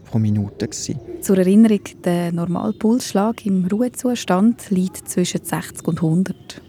pro 0.09 0.19
Minute. 0.19 0.67
Gewesen. 0.67 0.99
Zur 1.21 1.37
Erinnerung, 1.37 1.81
der 2.03 2.31
Normalpulsschlag 2.31 3.45
im 3.45 3.65
Ruhezustand 3.65 4.69
liegt 4.69 5.09
zwischen 5.09 5.43
60 5.43 5.87
und 5.87 5.97
100. 5.97 6.61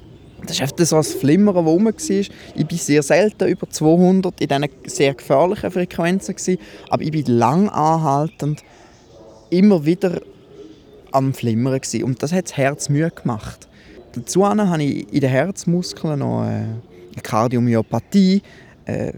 Das 0.47 0.59
war 0.59 0.69
einfach 0.69 0.85
so 0.85 0.97
ein 0.97 1.03
Flimmern, 1.03 1.55
das 1.55 1.65
rum 1.65 1.85
war. 1.85 1.93
Ich 1.93 2.29
war 2.57 2.79
sehr 2.79 3.03
selten 3.03 3.49
über 3.49 3.69
200 3.69 4.41
in 4.41 4.49
diesen 4.49 4.69
sehr 4.87 5.15
gefährlichen 5.15 5.71
Frequenzen. 5.71 6.59
Aber 6.89 7.03
ich 7.03 7.11
bin 7.11 7.27
lang 7.27 7.69
anhaltend 7.69 8.63
immer 9.51 9.85
wieder 9.85 10.21
am 11.13 11.33
Flimmern. 11.35 11.81
Und 12.03 12.23
das 12.23 12.33
hat 12.33 12.47
das 12.47 12.57
Herz 12.57 12.89
müde 12.89 13.11
gemacht. 13.11 13.69
Dazu 14.15 14.47
habe 14.47 14.83
ich 14.83 15.13
in 15.13 15.21
den 15.21 15.31
Herzmuskeln 15.31 16.19
noch 16.19 16.43
eine 16.43 16.83
Kardiomyopathie. 17.23 18.43
Äh, 18.85 19.13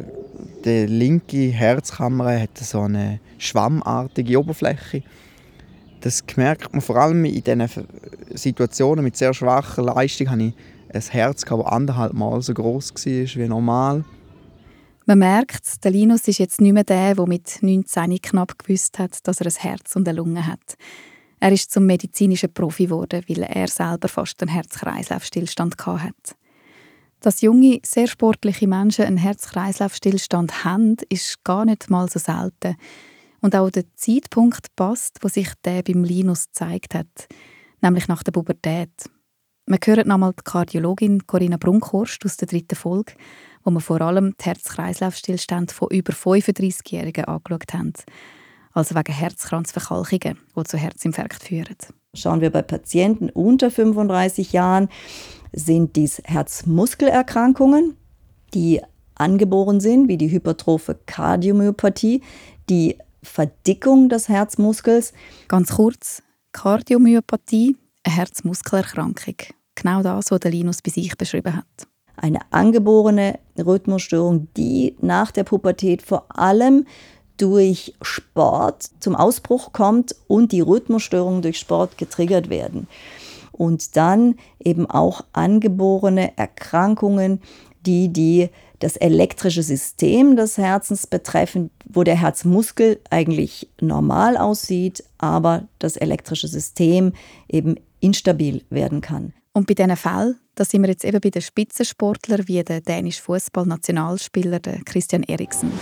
die 0.64 0.86
linke 0.86 1.48
Herzkammer 1.50 2.40
hat 2.40 2.58
so 2.58 2.80
eine 2.80 3.20
schwammartige 3.38 4.38
Oberfläche. 4.38 5.02
Das 6.00 6.24
merkt 6.36 6.72
man 6.72 6.82
vor 6.82 6.96
allem 6.96 7.24
in 7.24 7.42
diesen 7.42 7.68
Situationen 8.34 9.04
mit 9.04 9.16
sehr 9.16 9.32
schwacher 9.34 9.82
Leistung. 9.82 10.30
Habe 10.30 10.42
ich 10.42 10.54
ein 10.92 11.02
Herz, 11.10 11.42
das 11.42 11.66
anderthalb 11.66 12.12
Mal 12.12 12.42
so 12.42 12.54
groß 12.54 12.94
war 12.94 13.42
wie 13.42 13.48
normal. 13.48 14.04
Man 15.06 15.18
merkt, 15.18 15.84
der 15.84 15.90
Linus 15.90 16.26
ist 16.28 16.38
jetzt 16.38 16.60
nicht 16.60 16.72
mehr 16.72 16.84
der, 16.84 17.14
der 17.14 17.26
mit 17.26 17.62
19 17.62 18.22
knapp 18.22 18.58
gewusst 18.58 18.98
hat, 18.98 19.26
dass 19.26 19.40
er 19.40 19.46
ein 19.46 19.52
Herz 19.52 19.96
und 19.96 20.08
eine 20.08 20.16
Lunge 20.16 20.46
hat. 20.46 20.76
Er 21.40 21.52
ist 21.52 21.70
zum 21.70 21.84
medizinischen 21.84 22.54
Profi 22.54 22.86
geworden, 22.86 23.22
weil 23.28 23.42
er 23.42 23.68
selber 23.68 24.08
fast 24.08 24.40
einen 24.40 24.50
Herz-Kreislauf-Stillstand 24.50 25.76
hatte. 25.86 26.34
Dass 27.24 27.40
junge, 27.40 27.80
sehr 27.82 28.06
sportliche 28.06 28.68
Menschen 28.68 29.06
einen 29.06 29.16
Herz-Kreislauf-Stillstand 29.16 30.62
haben, 30.62 30.96
ist 31.08 31.42
gar 31.42 31.64
nicht 31.64 31.88
mal 31.88 32.06
so 32.10 32.18
selten. 32.18 32.76
Und 33.40 33.56
auch 33.56 33.70
der 33.70 33.84
Zeitpunkt 33.94 34.76
passt, 34.76 35.20
wo 35.22 35.28
sich 35.28 35.48
der 35.64 35.82
beim 35.82 36.04
Linus 36.04 36.48
gezeigt 36.48 36.94
hat, 36.94 37.28
nämlich 37.80 38.08
nach 38.08 38.22
der 38.22 38.32
Pubertät. 38.32 38.90
Wir 39.64 39.78
hören 39.82 40.06
nochmal 40.06 40.34
die 40.38 40.42
Kardiologin 40.44 41.26
Corinna 41.26 41.56
Brunkhorst 41.56 42.26
aus 42.26 42.36
der 42.36 42.46
dritten 42.46 42.76
Folge, 42.76 43.14
wo 43.62 43.70
wir 43.70 43.80
vor 43.80 44.02
allem 44.02 44.34
die 44.38 44.44
Herz-Kreislauf-Stillstände 44.44 45.72
von 45.72 45.88
über 45.92 46.12
35-Jährigen 46.12 47.24
angeschaut 47.24 47.72
haben. 47.72 47.94
Also 48.72 48.94
wegen 48.94 49.14
Herzkranzverkalkungen, 49.14 50.40
die 50.54 50.64
zu 50.64 50.76
Herzinfarkt 50.76 51.42
führen. 51.42 51.78
Schauen 52.14 52.40
wir 52.40 52.50
bei 52.50 52.62
Patienten 52.62 53.30
unter 53.30 53.70
35 53.70 54.52
Jahren, 54.52 54.88
sind 55.52 55.96
dies 55.96 56.22
Herzmuskelerkrankungen, 56.24 57.96
die 58.54 58.80
angeboren 59.14 59.80
sind, 59.80 60.08
wie 60.08 60.16
die 60.16 60.30
hypertrophe 60.30 60.98
Kardiomyopathie, 61.06 62.22
die 62.68 62.98
Verdickung 63.22 64.08
des 64.08 64.28
Herzmuskels. 64.28 65.12
Ganz 65.48 65.72
kurz, 65.72 66.22
Kardiomyopathie 66.52 67.76
eine 68.04 68.16
Herzmuskelerkrankung. 68.16 69.34
Genau 69.74 70.02
das, 70.02 70.30
was 70.30 70.40
der 70.40 70.50
Linus 70.50 70.82
bei 70.82 70.90
sich 70.90 71.16
beschrieben 71.16 71.56
hat. 71.56 71.88
Eine 72.16 72.40
angeborene 72.50 73.40
Rhythmusstörung, 73.58 74.48
die 74.56 74.96
nach 75.00 75.32
der 75.32 75.44
Pubertät 75.44 76.00
vor 76.02 76.26
allem 76.28 76.86
durch 77.36 77.94
Sport 78.02 78.90
zum 79.00 79.16
Ausbruch 79.16 79.72
kommt 79.72 80.14
und 80.28 80.52
die 80.52 80.60
Rhythmusstörungen 80.60 81.42
durch 81.42 81.58
Sport 81.58 81.98
getriggert 81.98 82.48
werden. 82.48 82.86
Und 83.52 83.96
dann 83.96 84.36
eben 84.62 84.88
auch 84.88 85.22
angeborene 85.32 86.36
Erkrankungen, 86.36 87.40
die, 87.86 88.08
die 88.08 88.48
das 88.80 88.96
elektrische 88.96 89.62
System 89.62 90.36
des 90.36 90.58
Herzens 90.58 91.06
betreffen, 91.06 91.70
wo 91.88 92.02
der 92.02 92.16
Herzmuskel 92.20 93.00
eigentlich 93.10 93.68
normal 93.80 94.36
aussieht, 94.36 95.04
aber 95.18 95.68
das 95.78 95.96
elektrische 95.96 96.48
System 96.48 97.12
eben 97.48 97.76
instabil 98.00 98.62
werden 98.70 99.00
kann. 99.00 99.32
Und 99.52 99.68
bei 99.68 99.74
diesen 99.74 99.96
Fällen, 99.96 100.38
da 100.56 100.64
sind 100.64 100.82
wir 100.82 100.90
jetzt 100.90 101.04
eben 101.04 101.20
bei 101.20 101.30
den 101.30 101.42
Spitzensportlern 101.42 102.46
wie 102.48 102.62
der 102.62 102.80
dänische 102.80 103.22
Fußballnationalspieler 103.22 104.60
Christian 104.84 105.22
Eriksen. 105.22 105.72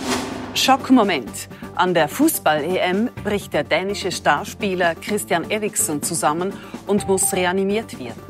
Schockmoment. 0.55 1.49
An 1.75 1.95
der 1.95 2.07
Fußball-EM 2.07 3.09
bricht 3.23 3.53
der 3.53 3.63
dänische 3.63 4.11
Starspieler 4.11 4.93
Christian 4.93 5.49
Eriksen 5.49 6.03
zusammen 6.03 6.53
und 6.85 7.07
muss 7.07 7.33
reanimiert 7.33 7.97
werden. 7.97 8.21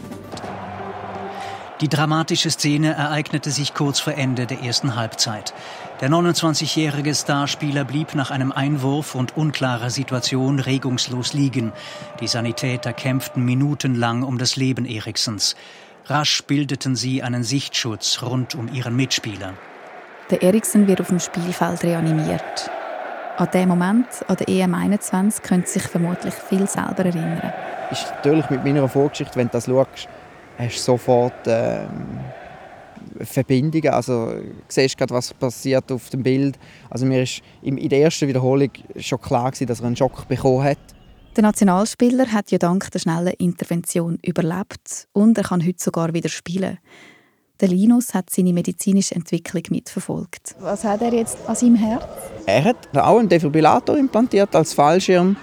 Die 1.82 1.90
dramatische 1.90 2.50
Szene 2.50 2.94
ereignete 2.94 3.52
sich 3.52 3.74
kurz 3.74 4.00
vor 4.00 4.14
Ende 4.14 4.46
der 4.46 4.62
ersten 4.62 4.96
Halbzeit. 4.96 5.54
Der 6.00 6.10
29-jährige 6.10 7.14
Starspieler 7.14 7.84
blieb 7.84 8.16
nach 8.16 8.32
einem 8.32 8.54
Einwurf 8.54 9.16
und 9.16 9.36
unklarer 9.36 9.90
Situation 9.90 10.60
regungslos 10.60 11.34
liegen. 11.34 11.74
Die 12.22 12.28
Sanitäter 12.28 12.94
kämpften 12.94 13.44
minutenlang 13.44 14.24
um 14.24 14.38
das 14.38 14.56
Leben 14.56 14.86
Eriksens. 14.86 15.58
Rasch 16.06 16.42
bildeten 16.44 16.96
sie 16.96 17.22
einen 17.22 17.44
Sichtschutz 17.44 18.22
rund 18.22 18.56
um 18.56 18.74
ihren 18.74 18.96
Mitspieler. 18.96 19.56
Der 20.30 20.42
Eriksen 20.42 20.88
wird 20.88 21.02
auf 21.02 21.08
dem 21.08 21.20
Spielfeld 21.20 21.84
reanimiert. 21.84 22.70
An 23.38 23.50
dem 23.54 23.70
Moment, 23.70 24.08
an 24.28 24.38
der 24.38 24.48
EM 24.48 24.74
21, 24.74 25.44
können 25.44 25.66
sich 25.66 25.84
vermutlich 25.84 26.34
viel 26.34 26.68
selber 26.68 27.06
erinnern. 27.06 27.52
Ist 27.92 28.14
natürlich 28.16 28.50
mit 28.50 28.64
meiner 28.64 28.88
Vorgeschichte, 28.88 29.36
wenn 29.36 29.48
du 29.48 29.54
das 29.54 29.66
schaust, 29.66 30.08
hast 30.58 30.78
du 30.78 30.82
sofort 30.82 31.34
ähm, 31.46 32.20
Verbindungen. 33.20 33.92
Also 33.92 34.28
du 34.28 34.54
siehst 34.70 34.98
gerade, 34.98 35.14
was 35.14 35.34
passiert 35.34 35.92
auf 35.92 36.10
dem 36.10 36.24
Bild. 36.24 36.58
Also 36.90 37.06
mir 37.06 37.24
ist 37.24 37.42
in 37.62 37.78
der 37.90 38.00
ersten 38.00 38.28
Wiederholung 38.28 38.70
schon 38.98 39.20
klar 39.20 39.52
gewesen, 39.52 39.68
dass 39.68 39.82
er 39.82 39.88
einen 39.88 39.96
Schock 39.96 40.28
bekommen 40.28 40.64
hat. 40.64 40.78
Der 41.36 41.44
Nationalspieler 41.44 42.32
hat 42.32 42.52
ja 42.52 42.60
dank 42.60 42.92
der 42.92 43.00
schnellen 43.00 43.34
Intervention 43.40 44.20
überlebt 44.24 45.08
und 45.14 45.38
er 45.38 45.44
kann 45.44 45.66
heute 45.66 45.84
sogar 45.84 46.14
wieder 46.14 46.30
spielen. 46.30 46.78
Der 47.64 47.72
Linus 47.72 48.14
hat 48.14 48.30
seine 48.30 48.52
medizinische 48.52 49.16
Entwicklung 49.16 49.64
mitverfolgt. 49.70 50.54
Was 50.60 50.84
hat 50.84 51.02
er 51.02 51.14
jetzt 51.14 51.38
an 51.48 51.56
seinem 51.56 51.76
Herz? 51.76 52.04
Er 52.46 52.62
hat 52.62 52.76
auch 52.94 53.18
einen 53.18 53.30
Defibrillator 53.30 53.98
implantiert 53.98 54.54
als 54.54 54.74
Fallschirm 54.74 55.38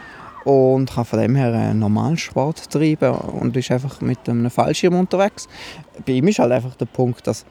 und 0.44 0.90
kann 0.90 1.06
von 1.06 1.18
dem 1.18 1.34
her 1.34 1.50
einen 1.54 1.78
normalen 1.78 2.18
Sport 2.18 2.70
treiben 2.70 3.14
und 3.14 3.56
ist 3.56 3.70
einfach 3.70 4.02
mit 4.02 4.28
einem 4.28 4.50
Fallschirm 4.50 4.96
unterwegs. 4.96 5.48
Bei 6.04 6.12
ihm 6.12 6.28
ist 6.28 6.40
halt 6.40 6.52
einfach 6.52 6.74
der 6.74 6.84
Punkt, 6.84 7.26
dass 7.26 7.46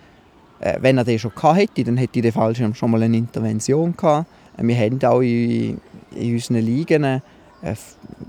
äh, 0.59 0.77
wenn 0.79 0.99
er 0.99 1.03
den 1.03 1.17
schon 1.17 1.31
hätte, 1.55 1.83
dann 1.83 1.97
hätte 1.97 2.21
der 2.21 2.31
Fallschirm 2.31 2.75
schon 2.75 2.91
mal 2.91 3.01
eine 3.01 3.17
Intervention 3.17 3.97
gehabt. 3.97 4.29
Äh, 4.55 4.67
wir 4.67 4.75
haben 4.77 5.03
auch 5.03 5.21
in, 5.21 5.81
in 6.11 6.33
unseren 6.35 6.57
Ligen 6.57 7.03
äh, 7.05 7.21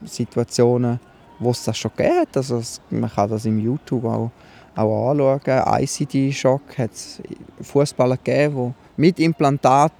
Situationen, 0.06 1.00
wo 1.38 1.50
es 1.50 1.64
das 1.64 1.76
schon 1.76 1.90
gegeben 1.94 2.20
hat. 2.20 2.34
Also 2.34 2.62
man 2.88 3.10
kann 3.10 3.28
das 3.28 3.44
im 3.44 3.58
YouTube 3.58 4.06
auch, 4.06 4.30
auch 4.76 5.10
anschauen. 5.10 5.82
ICD-Schock 5.82 6.78
hat 6.78 6.92
es 6.92 7.20
Fußballer 7.62 8.16
gegeben, 8.16 8.74
die 8.96 9.00
mit 9.00 9.18
Implantat 9.20 9.92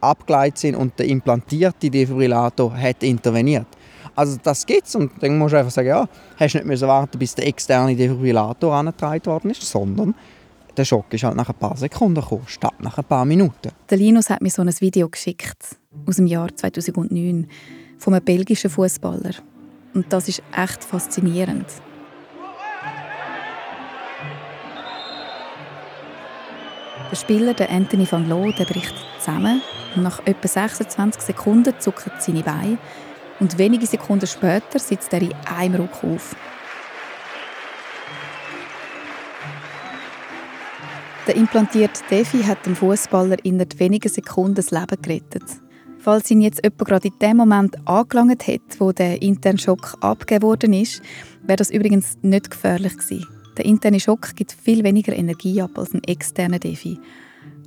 abgeleitet 0.00 0.58
sind 0.58 0.74
und 0.76 0.98
der 0.98 1.06
implantierte 1.06 1.88
Defibrillator 1.88 2.76
hat 2.76 3.02
interveniert. 3.02 3.66
Also 4.14 4.38
das 4.42 4.66
gibt's 4.66 4.94
und 4.94 5.10
dann 5.20 5.38
musst 5.38 5.54
du 5.54 5.58
einfach 5.58 5.70
sagen, 5.70 5.88
ja, 5.88 6.08
hast 6.36 6.54
nicht 6.54 6.66
müssen 6.66 6.88
warten, 6.88 7.18
bis 7.18 7.34
der 7.34 7.46
externe 7.46 7.96
Defibrillator 7.96 8.74
angetragen 8.74 9.24
worden 9.26 9.50
ist, 9.50 9.62
sondern 9.62 10.14
der 10.76 10.84
Schock 10.84 11.12
ist 11.12 11.24
halt 11.24 11.36
nach 11.36 11.48
ein 11.48 11.54
paar 11.54 11.76
Sekunden 11.76 12.20
gekommen, 12.20 12.44
statt 12.46 12.74
nach 12.80 12.98
ein 12.98 13.04
paar 13.04 13.24
Minuten. 13.24 13.70
Der 13.88 13.98
Linus 13.98 14.28
hat 14.28 14.42
mir 14.42 14.50
so 14.50 14.62
ein 14.62 14.80
Video 14.80 15.08
geschickt 15.08 15.76
aus 16.06 16.16
dem 16.16 16.26
Jahr 16.26 16.54
2009 16.54 17.46
von 17.98 18.14
einem 18.14 18.24
belgischen 18.24 18.70
Fußballer 18.70 19.34
und 19.94 20.12
das 20.12 20.28
ist 20.28 20.42
echt 20.56 20.84
faszinierend. 20.84 21.66
Der 27.12 27.16
Spieler, 27.18 27.52
der 27.52 27.68
Anthony 27.70 28.10
van 28.10 28.26
Loo, 28.26 28.52
der 28.52 28.64
bricht 28.64 28.94
zusammen 29.18 29.60
nach 29.96 30.24
etwa 30.24 30.48
26 30.48 31.20
Sekunden 31.20 31.74
zucken 31.78 32.10
seine 32.18 32.42
Beine 32.42 32.78
und 33.38 33.58
wenige 33.58 33.86
Sekunden 33.86 34.26
später 34.26 34.78
sitzt 34.78 35.12
er 35.12 35.20
in 35.20 35.34
einem 35.44 35.82
Ruck 35.82 36.02
auf. 36.02 36.34
Der 41.26 41.36
implantierte 41.36 42.00
Defi 42.10 42.44
hat 42.44 42.64
dem 42.64 42.74
Fußballer 42.74 43.44
innerhalb 43.44 43.78
weniger 43.78 44.08
Sekunden 44.08 44.54
das 44.54 44.70
Leben 44.70 45.02
gerettet. 45.02 45.44
Falls 45.98 46.30
ihn 46.30 46.40
jetzt 46.40 46.64
jemand 46.64 46.78
gerade 46.88 47.08
in 47.08 47.18
dem 47.18 47.36
Moment 47.36 47.76
angelangt 47.86 48.48
hat, 48.48 48.62
wo 48.78 48.90
der 48.92 49.20
interne 49.20 49.58
Schock 49.58 49.98
abgegeben 50.00 50.44
worden 50.44 50.72
ist, 50.72 51.02
wäre 51.42 51.58
das 51.58 51.70
übrigens 51.70 52.16
nicht 52.22 52.50
gefährlich 52.50 52.96
gewesen. 52.96 53.41
Der 53.56 53.64
interne 53.64 54.00
Schock 54.00 54.34
gibt 54.34 54.52
viel 54.52 54.82
weniger 54.82 55.14
Energie 55.14 55.60
ab 55.60 55.78
als 55.78 55.92
ein 55.92 56.02
externer 56.04 56.58
Defi. 56.58 56.98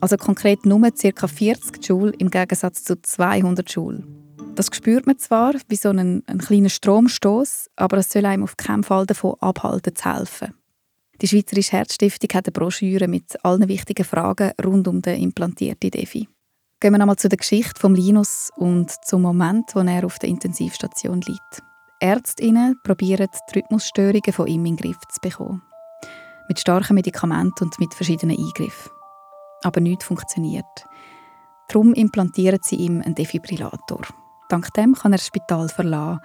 Also 0.02 0.18
konkret 0.18 0.66
nur 0.66 0.82
ca. 0.92 1.28
40 1.28 1.86
Joule 1.88 2.14
im 2.18 2.30
Gegensatz 2.30 2.84
zu 2.84 3.02
200 3.02 3.70
Joule. 3.72 4.04
Das 4.56 4.70
spürt 4.74 5.06
man 5.06 5.18
zwar 5.20 5.54
wie 5.68 5.76
so 5.76 5.90
einen, 5.90 6.24
einen 6.28 6.40
kleinen 6.40 6.70
Stromstoß, 6.70 7.70
aber 7.76 7.98
es 7.98 8.10
soll 8.10 8.26
einem 8.26 8.44
auf 8.44 8.58
keinen 8.58 8.84
Fall 8.84 9.06
davon 9.06 9.36
abhalten 9.40 9.96
zu 9.96 10.14
helfen. 10.14 10.54
Die 11.22 11.28
Schweizerische 11.28 11.74
Herzstiftung 11.74 12.30
hat 12.34 12.48
eine 12.48 12.54
Broschüre 12.54 13.08
mit 13.08 13.44
allen 13.44 13.68
wichtigen 13.68 14.06
Fragen 14.06 14.52
rund 14.64 14.88
um 14.88 15.02
den 15.02 15.22
implantierten 15.22 15.92
Defi. 15.92 16.28
Gehen 16.80 16.92
wir 16.94 16.98
nochmal 16.98 17.16
zu 17.16 17.30
der 17.30 17.38
Geschichte 17.38 17.80
von 17.80 17.96
Linus 17.96 18.50
und 18.58 18.92
zum 19.06 19.22
Moment, 19.22 19.76
wo 19.76 19.80
er 19.80 20.06
auf 20.06 20.20
der 20.20 20.30
Intensivstation 20.30 21.22
liegt. 21.22 21.64
Ärztinnen 22.00 22.78
probieren 22.84 23.28
die 23.32 23.60
Rhythmusstörungen 23.60 24.34
von 24.34 24.48
ihm 24.48 24.66
in 24.66 24.76
den 24.76 24.92
Griff 24.92 25.00
zu 25.10 25.22
bekommen. 25.22 25.62
Mit 26.48 26.60
starken 26.60 26.96
Medikamenten 26.96 27.66
und 27.66 27.80
mit 27.80 27.94
verschiedenen 27.94 28.38
Eingriffen. 28.38 28.92
Aber 29.64 29.82
nichts 29.82 30.06
funktioniert. 30.06 30.66
Darum 31.68 31.94
implantieren 31.94 32.60
sie 32.62 32.76
ihm 32.76 33.02
einen 33.02 33.16
Defibrillator. 33.16 34.02
Dank 34.50 34.74
dem 34.74 34.94
kann 34.94 35.14
er 35.14 35.18
das 35.18 35.28
Spital 35.28 35.70
verlassen. 35.70 36.20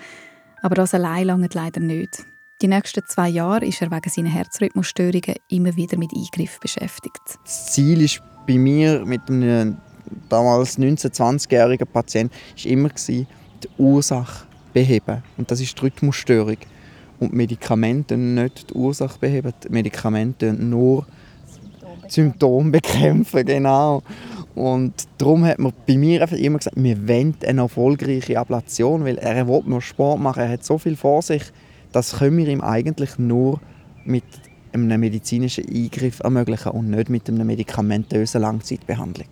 Aber 0.62 0.74
das 0.74 0.92
allein 0.92 1.26
lange 1.26 1.48
leider 1.52 1.80
nicht. 1.80 2.26
Die 2.60 2.68
nächsten 2.68 3.02
zwei 3.06 3.30
Jahre 3.30 3.64
ist 3.64 3.80
er 3.80 3.90
wegen 3.90 4.10
seiner 4.10 4.28
Herzrhythmusstörungen 4.28 5.36
immer 5.48 5.74
wieder 5.76 5.96
mit 5.96 6.10
Eingriff 6.14 6.60
beschäftigt. 6.60 7.22
Das 7.42 7.72
Ziel 7.72 8.02
ist 8.02 8.20
bei 8.46 8.58
mir 8.58 9.06
mit 9.06 9.22
einem 9.30 9.78
damals 10.28 10.78
19-, 10.78 11.14
20-jährigen 11.14 11.86
Patienten 11.86 12.34
ist 12.54 12.66
immer 12.66 12.90
die 12.90 13.26
Ursache 13.78 14.46
beheben. 14.74 15.22
Und 15.38 15.50
das 15.50 15.60
ist 15.60 15.78
die 15.78 15.82
Rhythmusstörung. 15.82 16.58
Und 17.20 17.32
Medikamente 17.32 18.16
nicht 18.16 18.70
die 18.70 18.74
Ursache 18.74 19.18
beheben. 19.18 19.52
Die 19.62 19.68
Medikamente 19.68 20.52
nur 20.52 21.06
Symptome 22.08 22.70
bekämpfen, 22.70 23.44
genau. 23.44 24.02
Und 24.54 25.06
darum 25.18 25.44
hat 25.44 25.58
man 25.58 25.72
bei 25.86 25.96
mir 25.96 26.22
einfach 26.22 26.36
immer 26.36 26.58
gesagt, 26.58 26.76
wir 26.76 27.08
wollen 27.08 27.36
eine 27.46 27.62
erfolgreiche 27.62 28.38
Ablation, 28.38 29.04
weil 29.04 29.18
er 29.18 29.46
will 29.46 29.62
nur 29.64 29.80
Sport 29.80 30.20
machen, 30.20 30.42
er 30.42 30.50
hat 30.50 30.64
so 30.64 30.76
viel 30.76 30.96
vor 30.96 31.22
sich, 31.22 31.42
das 31.92 32.18
können 32.18 32.38
wir 32.38 32.48
ihm 32.48 32.60
eigentlich 32.60 33.18
nur 33.18 33.60
mit 34.04 34.24
einem 34.72 35.00
medizinischen 35.00 35.64
Eingriff 35.68 36.20
ermöglichen 36.20 36.72
und 36.72 36.90
nicht 36.90 37.10
mit 37.10 37.28
einer 37.28 37.44
medikamentösen 37.44 38.40
Langzeitbehandlung. 38.40 39.28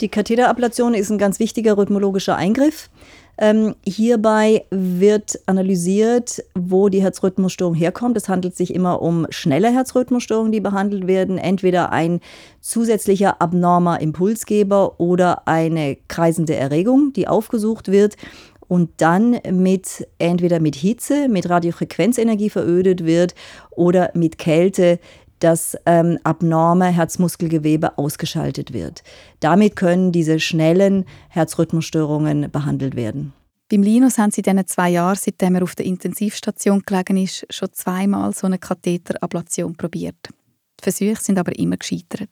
Die 0.00 0.08
Katheterablation 0.08 0.94
ist 0.94 1.10
ein 1.10 1.18
ganz 1.18 1.40
wichtiger 1.40 1.76
rhythmologischer 1.76 2.36
Eingriff. 2.36 2.88
Ähm, 3.40 3.76
hierbei 3.84 4.64
wird 4.70 5.38
analysiert, 5.46 6.42
wo 6.56 6.88
die 6.88 7.02
Herzrhythmusstörung 7.02 7.74
herkommt. 7.74 8.16
Es 8.16 8.28
handelt 8.28 8.56
sich 8.56 8.74
immer 8.74 9.00
um 9.00 9.26
schnelle 9.30 9.72
Herzrhythmusstörungen, 9.72 10.50
die 10.50 10.60
behandelt 10.60 11.06
werden. 11.06 11.38
Entweder 11.38 11.92
ein 11.92 12.20
zusätzlicher 12.60 13.40
abnormer 13.40 14.00
Impulsgeber 14.00 14.98
oder 14.98 15.46
eine 15.46 15.96
kreisende 16.08 16.56
Erregung, 16.56 17.12
die 17.12 17.28
aufgesucht 17.28 17.92
wird 17.92 18.16
und 18.66 18.90
dann 18.98 19.38
mit 19.50 20.06
entweder 20.18 20.58
mit 20.58 20.74
Hitze, 20.74 21.28
mit 21.28 21.48
Radiofrequenzenergie 21.48 22.50
verödet 22.50 23.04
wird 23.04 23.34
oder 23.70 24.10
mit 24.14 24.38
Kälte 24.38 24.98
das 25.40 25.76
ähm, 25.86 26.18
abnorme 26.24 26.86
Herzmuskelgewebe 26.86 27.96
ausgeschaltet 27.98 28.72
wird. 28.72 29.02
Damit 29.40 29.76
können 29.76 30.12
diese 30.12 30.40
schnellen 30.40 31.04
Herzrhythmusstörungen 31.28 32.50
behandelt 32.50 32.96
werden. 32.96 33.32
Beim 33.70 33.82
Linus 33.82 34.16
haben 34.16 34.30
sie 34.30 34.40
in 34.40 34.44
diesen 34.44 34.66
zwei 34.66 34.90
Jahren, 34.90 35.16
seitdem 35.16 35.54
er 35.56 35.62
auf 35.62 35.74
der 35.74 35.84
Intensivstation 35.84 36.82
gelegen 36.86 37.18
ist, 37.18 37.46
schon 37.50 37.68
zweimal 37.72 38.32
so 38.32 38.46
eine 38.46 38.58
Katheterablation 38.58 39.76
probiert. 39.76 40.16
Die 40.80 40.82
Versuche 40.82 41.22
sind 41.22 41.38
aber 41.38 41.58
immer 41.58 41.76
gescheitert. 41.76 42.30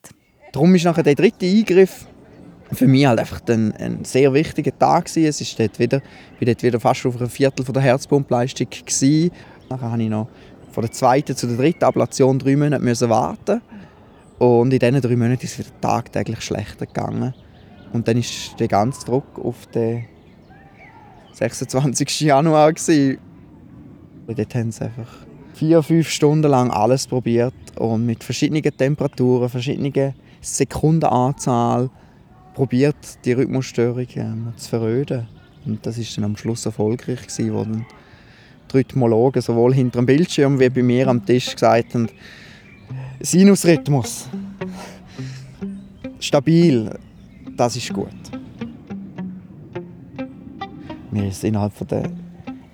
Darum 0.52 0.74
ist 0.74 0.84
nachher 0.84 1.02
der 1.02 1.14
dritte 1.14 1.44
Eingriff 1.44 2.06
für 2.72 2.86
mich 2.86 3.06
halt 3.06 3.20
einfach 3.20 3.40
ein, 3.48 3.72
ein 3.74 4.04
sehr 4.04 4.32
wichtiger 4.32 4.76
Tag 4.76 5.06
gewesen. 5.06 5.28
Es 5.28 5.40
ist 5.40 5.58
dort 5.58 5.78
wieder, 5.78 6.00
bin 6.38 6.46
dort 6.46 6.62
wieder 6.62 6.80
fast 6.80 7.06
auf 7.06 7.20
ein 7.20 7.28
Viertel 7.28 7.64
von 7.64 7.74
der 7.74 7.82
Herzpumpleistung 7.82 8.68
gewesen. 8.70 9.30
Nachher 9.68 9.90
habe 9.90 10.02
ich 10.02 10.08
noch 10.08 10.28
von 10.76 10.82
der 10.82 10.92
zweiten 10.92 11.34
zu 11.34 11.46
der 11.46 11.56
dritten 11.56 11.84
Ablation 11.84 12.38
drei 12.38 12.54
Monate 12.54 12.84
müssen 12.84 13.08
warten 13.08 13.62
und 14.38 14.74
in 14.74 14.78
diesen 14.78 15.00
drei 15.00 15.16
Monaten 15.16 15.42
ist 15.42 15.58
es 15.58 15.58
wieder 15.60 15.80
tagtäglich 15.80 16.42
schlechter 16.42 16.84
gegangen. 16.84 17.32
Und 17.94 18.06
dann 18.06 18.18
ist 18.18 18.60
der 18.60 18.68
ganze 18.68 19.06
Druck 19.06 19.38
auf 19.42 19.64
den 19.68 20.04
26. 21.32 22.20
Januar 22.20 22.74
gewesen. 22.74 23.16
Und 24.26 24.38
dort 24.38 24.54
haben 24.54 24.70
sie 24.70 24.84
einfach 24.84 25.08
vier, 25.54 25.82
fünf 25.82 26.10
Stunden 26.10 26.50
lang 26.50 26.70
alles 26.70 27.06
probiert 27.06 27.54
und 27.78 28.04
mit 28.04 28.22
verschiedenen 28.22 28.62
Temperaturen, 28.62 29.48
verschiedenen 29.48 30.12
Sekundenanzahl 30.42 31.88
probiert, 32.52 33.24
die 33.24 33.32
Rhythmusstörung 33.32 34.08
ähm, 34.16 34.52
zu 34.56 34.68
verröden. 34.68 35.26
Und 35.64 35.86
das 35.86 35.96
ist 35.96 36.14
dann 36.18 36.24
am 36.24 36.36
Schluss 36.36 36.66
erfolgreich 36.66 37.22
gewesen, 37.22 37.54
wo 37.54 37.64
Rhythmologen 38.74 39.42
sowohl 39.42 39.74
hinter 39.74 40.00
dem 40.00 40.06
Bildschirm 40.06 40.58
wie 40.58 40.68
bei 40.68 40.82
mir 40.82 41.08
am 41.08 41.24
Tisch 41.24 41.52
gesagt 41.52 41.94
haben, 41.94 42.08
Sinusrhythmus, 43.20 44.28
stabil, 46.20 46.90
das 47.56 47.76
ist 47.76 47.92
gut. 47.92 48.08
Mir 51.10 51.28
ist 51.28 51.44
innerhalb 51.44 51.72
der 51.88 52.10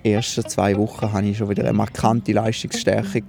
ersten 0.03 0.47
zwei 0.47 0.75
Wochen 0.77 1.11
hatte 1.11 1.25
ich 1.25 1.37
schon 1.37 1.49
wieder 1.49 1.63
eine 1.63 1.73
markante 1.73 2.33
Leistungsstärke 2.33 3.23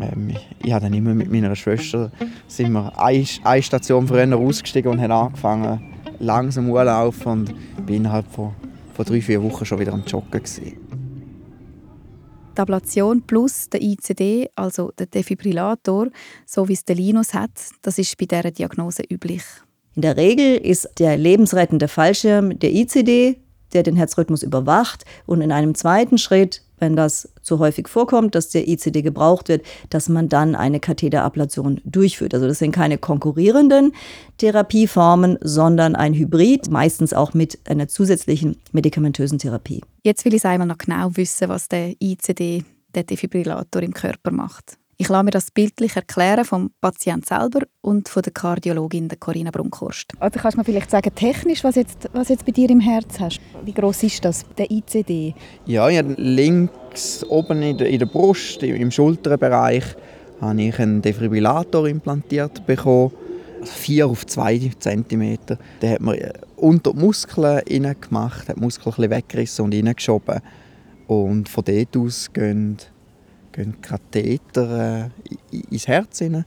ähm, 0.00 0.34
ich 0.62 0.72
habe 0.72 0.84
dann 0.84 0.94
immer 0.94 1.14
mit 1.14 1.30
meiner 1.30 1.54
Schwester 1.54 2.10
sind 2.46 2.72
wir 2.72 2.98
eine, 2.98 3.24
eine 3.44 3.62
Station 3.62 4.06
früher 4.06 4.36
ausgestiegen 4.36 4.90
und 4.90 5.00
haben 5.00 5.12
angefangen 5.12 5.80
langsam 6.18 6.70
Urlaub 6.70 7.14
und 7.26 7.54
bin 7.86 7.96
innerhalb 7.96 8.26
von, 8.30 8.52
von 8.94 9.04
drei, 9.04 9.20
vier 9.20 9.42
Wochen 9.42 9.64
schon 9.64 9.78
wieder 9.78 9.92
am 9.92 10.04
Joggen. 10.04 10.30
Gewesen. 10.30 10.83
Die 12.56 12.60
Ablation 12.60 13.22
plus 13.22 13.68
der 13.68 13.82
ICD, 13.82 14.48
also 14.54 14.92
der 14.98 15.06
Defibrillator, 15.06 16.08
so 16.46 16.68
wie 16.68 16.74
es 16.74 16.84
der 16.84 16.96
Linus 16.96 17.34
hat, 17.34 17.50
das 17.82 17.98
ist 17.98 18.16
bei 18.16 18.26
dieser 18.26 18.50
Diagnose 18.50 19.02
üblich. 19.10 19.42
In 19.96 20.02
der 20.02 20.16
Regel 20.16 20.56
ist 20.56 20.88
der 20.98 21.16
lebensrettende 21.16 21.88
Fallschirm 21.88 22.58
der 22.58 22.72
ICD, 22.72 23.38
der 23.72 23.82
den 23.82 23.96
Herzrhythmus 23.96 24.42
überwacht 24.42 25.04
und 25.26 25.40
in 25.40 25.52
einem 25.52 25.74
zweiten 25.74 26.18
Schritt 26.18 26.62
wenn 26.84 26.96
das 26.96 27.32
zu 27.40 27.58
häufig 27.60 27.88
vorkommt, 27.88 28.34
dass 28.34 28.50
der 28.50 28.68
ICD 28.68 29.00
gebraucht 29.00 29.48
wird, 29.48 29.64
dass 29.88 30.10
man 30.10 30.28
dann 30.28 30.54
eine 30.54 30.80
Katheterablation 30.80 31.80
durchführt. 31.84 32.34
Also 32.34 32.46
das 32.46 32.58
sind 32.58 32.72
keine 32.72 32.98
konkurrierenden 32.98 33.94
Therapieformen, 34.36 35.38
sondern 35.40 35.96
ein 35.96 36.12
Hybrid, 36.12 36.70
meistens 36.70 37.14
auch 37.14 37.32
mit 37.32 37.58
einer 37.66 37.88
zusätzlichen 37.88 38.56
medikamentösen 38.72 39.38
Therapie. 39.38 39.80
Jetzt 40.02 40.26
will 40.26 40.34
ich 40.34 40.44
einmal 40.44 40.68
noch 40.68 40.76
genau 40.76 41.16
wissen, 41.16 41.48
was 41.48 41.68
der 41.68 41.94
ICD, 42.00 42.64
der 42.94 43.04
Defibrillator 43.04 43.82
im 43.82 43.94
Körper 43.94 44.30
macht. 44.30 44.76
Ich 44.96 45.08
lasse 45.08 45.24
mir 45.24 45.30
das 45.32 45.50
bildlich 45.50 45.96
erklären 45.96 46.44
vom 46.44 46.70
Patienten 46.80 47.26
selber 47.26 47.66
und 47.80 48.08
von 48.08 48.22
der 48.22 48.32
Kardiologin 48.32 49.08
der 49.08 49.18
Corinna 49.18 49.50
Brunkhorst. 49.50 50.12
Also 50.20 50.38
kannst 50.38 50.56
du 50.56 50.60
mir 50.60 50.64
vielleicht 50.64 50.90
sagen, 50.90 51.12
technisch, 51.14 51.64
was 51.64 51.74
jetzt, 51.74 52.08
was 52.12 52.28
jetzt 52.28 52.46
bei 52.46 52.52
dir 52.52 52.70
im 52.70 52.80
Herz 52.80 53.18
hast? 53.18 53.40
Wie 53.64 53.72
groß 53.72 54.04
ist 54.04 54.24
das, 54.24 54.44
der 54.56 54.70
ICD? 54.70 55.34
Ja, 55.66 55.88
ja 55.88 56.02
links 56.16 57.24
oben 57.24 57.62
in 57.62 57.78
der, 57.78 57.88
in 57.88 57.98
der 57.98 58.06
Brust, 58.06 58.62
im 58.62 58.90
Schulterbereich, 58.90 59.84
habe 60.40 60.62
ich 60.62 60.78
einen 60.78 61.02
Defibrillator 61.02 61.88
implantiert 61.88 62.64
bekommen. 62.66 63.12
Also 63.60 63.72
4 63.72 64.06
auf 64.06 64.26
2 64.26 64.72
cm. 64.78 65.38
Den 65.80 65.90
hat 65.90 66.00
man 66.00 66.18
unter 66.56 66.92
die 66.92 66.98
Muskeln 67.00 67.62
gemacht, 68.00 68.48
hat 68.48 68.56
die 68.56 68.60
Muskeln 68.60 68.94
ein 68.96 69.10
weggerissen 69.10 69.64
und 69.64 69.74
reingeschoben. 69.74 70.40
Und 71.06 71.48
von 71.48 71.64
dort 71.64 71.96
aus 71.96 72.32
gehen 72.32 72.78
gehen 73.54 73.80
Katheter 73.80 75.10
äh, 75.50 75.56
ins 75.70 75.88
Herz 75.88 76.18
hinein. 76.18 76.44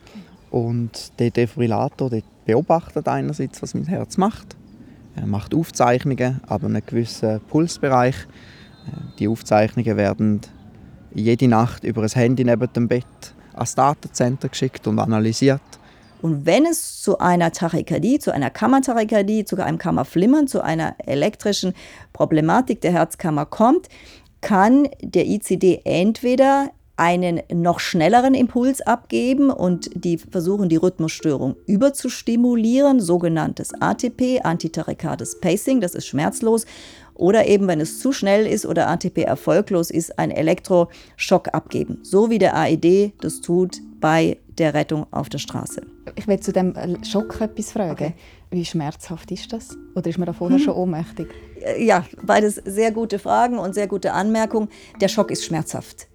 Und 0.51 1.19
der 1.19 1.31
Defibrillator 1.31 2.09
der 2.09 2.21
beobachtet 2.45 3.07
einerseits, 3.07 3.61
was 3.61 3.73
mein 3.73 3.85
Herz 3.85 4.17
macht. 4.17 4.55
Er 5.15 5.25
macht 5.25 5.53
Aufzeichnungen, 5.53 6.39
aber 6.47 6.67
einen 6.67 6.83
gewissen 6.85 7.41
Pulsbereich. 7.41 8.15
Äh, 8.15 9.17
die 9.19 9.27
Aufzeichnungen 9.27 9.97
werden 9.97 10.41
jede 11.13 11.47
Nacht 11.47 11.83
über 11.83 12.03
ein 12.03 12.09
Handy 12.09 12.43
neben 12.43 12.71
dem 12.73 12.87
Bett 12.87 13.05
ans 13.53 13.75
Datencenter 13.75 14.49
geschickt 14.49 14.87
und 14.87 14.99
analysiert. 14.99 15.61
Und 16.21 16.45
wenn 16.45 16.65
es 16.65 17.01
zu 17.01 17.19
einer 17.19 17.51
Tachykardie, 17.51 18.19
zu 18.19 18.33
einer 18.33 18.49
Kammertachykardie, 18.49 19.45
zu 19.45 19.55
einem 19.57 19.77
Kammerflimmern, 19.77 20.47
zu 20.47 20.61
einer 20.63 20.95
elektrischen 21.05 21.73
Problematik 22.11 22.81
der 22.81 22.91
Herzkammer 22.91 23.45
kommt, 23.45 23.87
kann 24.41 24.87
der 25.01 25.27
ICD 25.27 25.81
entweder 25.83 26.71
einen 26.97 27.41
noch 27.53 27.79
schnelleren 27.79 28.33
Impuls 28.33 28.81
abgeben 28.81 29.51
und 29.51 29.89
die 29.93 30.17
versuchen, 30.17 30.67
die 30.67 30.77
Rhythmusstörung 30.77 31.55
überzustimulieren, 31.67 32.99
sogenanntes 32.99 33.71
ATP, 33.79 34.41
antitachykades 34.43 35.39
Pacing, 35.39 35.79
das 35.79 35.93
ist 35.93 36.07
schmerzlos. 36.07 36.65
Oder 37.13 37.47
eben, 37.47 37.67
wenn 37.67 37.79
es 37.79 37.99
zu 37.99 38.11
schnell 38.11 38.45
ist 38.45 38.65
oder 38.65 38.87
ATP 38.89 39.23
erfolglos 39.23 39.89
ist, 39.89 40.19
ein 40.19 40.29
Elektroschock 40.29 41.53
abgeben. 41.53 41.99
So 42.03 42.29
wie 42.29 42.37
der 42.37 42.55
AED 42.55 43.13
das 43.21 43.41
tut 43.41 43.77
bei 43.99 44.37
der 44.57 44.73
Rettung 44.73 45.05
auf 45.11 45.29
der 45.29 45.39
Straße. 45.39 45.81
Ich 46.15 46.27
will 46.27 46.39
zu 46.39 46.51
dem 46.51 46.75
Schock 47.03 47.41
etwas 47.41 47.71
fragen. 47.71 47.91
Okay. 47.91 48.13
Wie 48.49 48.65
schmerzhaft 48.65 49.31
ist 49.31 49.51
das? 49.51 49.77
Oder 49.95 50.09
ist 50.09 50.17
man 50.17 50.25
da 50.25 50.33
vorher 50.33 50.57
hm. 50.57 50.63
schon 50.63 50.75
ohnmächtig? 50.75 51.27
Ja, 51.79 52.05
beides 52.23 52.55
sehr 52.55 52.91
gute 52.91 53.19
Fragen 53.19 53.57
und 53.57 53.73
sehr 53.73 53.87
gute 53.87 54.13
Anmerkungen. 54.13 54.69
Der 55.01 55.07
Schock 55.07 55.31
ist 55.31 55.43
schmerzhaft. 55.45 56.07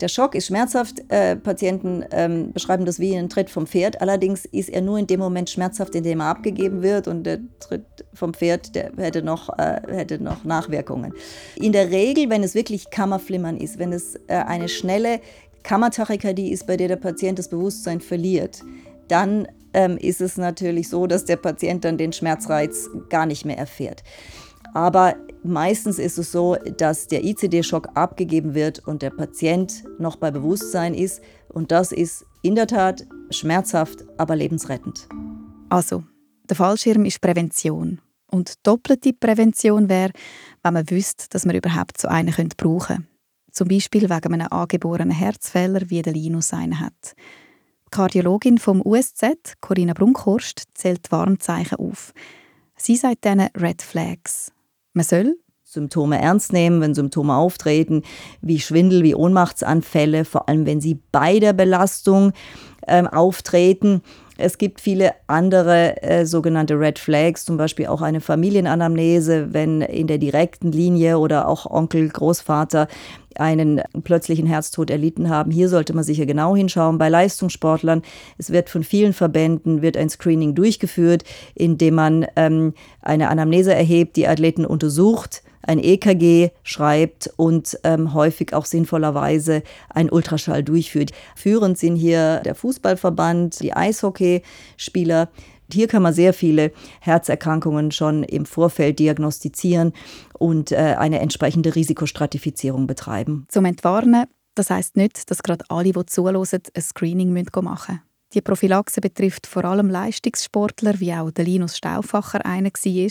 Der 0.00 0.08
Schock 0.08 0.34
ist 0.34 0.46
schmerzhaft. 0.46 1.02
Äh, 1.08 1.36
Patienten 1.36 2.04
ähm, 2.12 2.52
beschreiben 2.52 2.84
das 2.84 3.00
wie 3.00 3.16
ein 3.16 3.28
Tritt 3.28 3.50
vom 3.50 3.66
Pferd. 3.66 4.00
Allerdings 4.00 4.44
ist 4.44 4.68
er 4.68 4.80
nur 4.80 4.98
in 4.98 5.06
dem 5.06 5.18
Moment 5.18 5.50
schmerzhaft, 5.50 5.94
in 5.94 6.04
dem 6.04 6.20
er 6.20 6.26
abgegeben 6.26 6.82
wird. 6.82 7.08
Und 7.08 7.24
der 7.24 7.40
Tritt 7.58 7.84
vom 8.14 8.32
Pferd 8.32 8.74
der 8.74 8.92
hätte, 8.96 9.22
noch, 9.22 9.48
äh, 9.58 9.80
hätte 9.88 10.22
noch 10.22 10.44
Nachwirkungen. 10.44 11.12
In 11.56 11.72
der 11.72 11.90
Regel, 11.90 12.30
wenn 12.30 12.44
es 12.44 12.54
wirklich 12.54 12.90
Kammerflimmern 12.90 13.56
ist, 13.56 13.78
wenn 13.78 13.92
es 13.92 14.14
äh, 14.28 14.34
eine 14.34 14.68
schnelle 14.68 15.20
Kammertachykardie 15.64 16.52
ist, 16.52 16.66
bei 16.66 16.76
der 16.76 16.88
der 16.88 16.96
Patient 16.96 17.38
das 17.38 17.48
Bewusstsein 17.48 18.00
verliert, 18.00 18.62
dann 19.08 19.48
ähm, 19.74 19.98
ist 19.98 20.20
es 20.20 20.36
natürlich 20.36 20.88
so, 20.88 21.06
dass 21.06 21.24
der 21.24 21.36
Patient 21.36 21.84
dann 21.84 21.98
den 21.98 22.12
Schmerzreiz 22.12 22.88
gar 23.08 23.26
nicht 23.26 23.44
mehr 23.44 23.58
erfährt. 23.58 24.02
Aber 24.74 25.16
meistens 25.42 25.98
ist 25.98 26.18
es 26.18 26.32
so, 26.32 26.56
dass 26.76 27.08
der 27.08 27.24
ICD-Schock 27.24 27.88
abgegeben 27.94 28.54
wird 28.54 28.86
und 28.86 29.02
der 29.02 29.10
Patient 29.10 29.84
noch 29.98 30.16
bei 30.16 30.30
Bewusstsein 30.30 30.94
ist. 30.94 31.20
Und 31.48 31.72
das 31.72 31.92
ist 31.92 32.24
in 32.42 32.54
der 32.54 32.66
Tat 32.66 33.06
schmerzhaft, 33.30 34.04
aber 34.18 34.36
lebensrettend. 34.36 35.08
Also, 35.68 36.04
der 36.48 36.56
Fallschirm 36.56 37.04
ist 37.04 37.20
Prävention. 37.20 38.00
Und 38.30 38.66
doppelte 38.66 39.12
Prävention 39.12 39.88
wäre, 39.88 40.12
wenn 40.62 40.74
man 40.74 40.90
wüsste, 40.90 41.26
dass 41.30 41.46
man 41.46 41.56
überhaupt 41.56 42.00
so 42.00 42.08
einen 42.08 42.34
brauchen 42.56 42.96
könnte. 42.96 43.08
Zum 43.50 43.68
Beispiel 43.68 44.08
wegen 44.08 44.34
einem 44.34 44.48
angeborenen 44.50 45.10
Herzfehler, 45.10 45.88
wie 45.88 46.02
der 46.02 46.12
Linus 46.12 46.52
einen 46.52 46.78
hat. 46.78 47.14
Die 47.86 47.90
Kardiologin 47.90 48.58
vom 48.58 48.82
USZ, 48.84 49.54
Corinna 49.60 49.94
Brunkhorst, 49.94 50.64
zählt 50.74 51.10
Warnzeichen 51.10 51.78
auf. 51.78 52.12
Sie 52.76 52.96
sagt 52.96 53.24
diesen 53.24 53.48
Red 53.56 53.82
Flags. 53.82 54.52
Man 54.92 55.04
soll 55.04 55.36
Symptome 55.64 56.18
ernst 56.20 56.54
nehmen, 56.54 56.80
wenn 56.80 56.94
Symptome 56.94 57.34
auftreten, 57.34 58.02
wie 58.40 58.58
Schwindel, 58.58 59.02
wie 59.02 59.14
Ohnmachtsanfälle, 59.14 60.24
vor 60.24 60.48
allem 60.48 60.64
wenn 60.64 60.80
sie 60.80 60.98
bei 61.12 61.40
der 61.40 61.52
Belastung 61.52 62.32
ähm, 62.86 63.06
auftreten. 63.06 64.00
Es 64.38 64.56
gibt 64.56 64.80
viele 64.80 65.12
andere 65.26 66.02
äh, 66.02 66.24
sogenannte 66.24 66.80
Red 66.80 66.98
Flags, 66.98 67.44
zum 67.44 67.58
Beispiel 67.58 67.88
auch 67.88 68.00
eine 68.00 68.22
Familienanamnese, 68.22 69.52
wenn 69.52 69.82
in 69.82 70.06
der 70.06 70.16
direkten 70.16 70.72
Linie 70.72 71.18
oder 71.18 71.48
auch 71.48 71.66
Onkel, 71.66 72.08
Großvater 72.08 72.88
einen 73.36 73.82
plötzlichen 74.04 74.46
Herztod 74.46 74.90
erlitten 74.90 75.28
haben. 75.28 75.50
Hier 75.50 75.68
sollte 75.68 75.94
man 75.94 76.04
sicher 76.04 76.26
genau 76.26 76.56
hinschauen. 76.56 76.98
Bei 76.98 77.08
Leistungssportlern, 77.08 78.02
es 78.38 78.50
wird 78.50 78.70
von 78.70 78.84
vielen 78.84 79.12
Verbänden 79.12 79.82
wird 79.82 79.96
ein 79.96 80.08
Screening 80.08 80.54
durchgeführt, 80.54 81.24
indem 81.54 81.94
man 81.94 82.26
ähm, 82.36 82.74
eine 83.02 83.28
Anamnese 83.28 83.74
erhebt, 83.74 84.16
die 84.16 84.28
Athleten 84.28 84.64
untersucht, 84.64 85.42
ein 85.62 85.78
EKG 85.78 86.50
schreibt 86.62 87.30
und 87.36 87.78
ähm, 87.84 88.14
häufig 88.14 88.54
auch 88.54 88.64
sinnvollerweise 88.64 89.62
ein 89.90 90.10
Ultraschall 90.10 90.64
durchführt. 90.64 91.10
Führend 91.36 91.76
sind 91.78 91.96
hier 91.96 92.40
der 92.44 92.54
Fußballverband, 92.54 93.60
die 93.60 93.74
Eishockeyspieler. 93.74 95.28
Hier 95.72 95.86
kann 95.86 96.02
man 96.02 96.14
sehr 96.14 96.32
viele 96.32 96.72
Herzerkrankungen 97.00 97.90
schon 97.90 98.22
im 98.22 98.46
Vorfeld 98.46 98.98
diagnostizieren 98.98 99.92
und 100.38 100.72
äh, 100.72 100.96
eine 100.98 101.20
entsprechende 101.20 101.74
Risikostratifizierung 101.74 102.86
betreiben. 102.86 103.46
Zum 103.48 103.64
Entwarnen, 103.66 104.24
das 104.54 104.70
heißt 104.70 104.96
nicht, 104.96 105.30
dass 105.30 105.42
gerade 105.42 105.64
alle, 105.68 105.92
die 105.92 106.06
zuhören, 106.06 106.36
ein 106.36 106.82
Screening 106.82 107.32
machen 107.32 107.46
müssen. 107.54 108.02
Die 108.34 108.42
Prophylaxe 108.42 109.00
betrifft 109.00 109.46
vor 109.46 109.64
allem 109.64 109.88
Leistungssportler, 109.88 111.00
wie 111.00 111.14
auch 111.14 111.30
der 111.30 111.46
Linus 111.46 111.78
Stauffacher 111.78 112.44
einer 112.44 112.70
war 112.70 113.10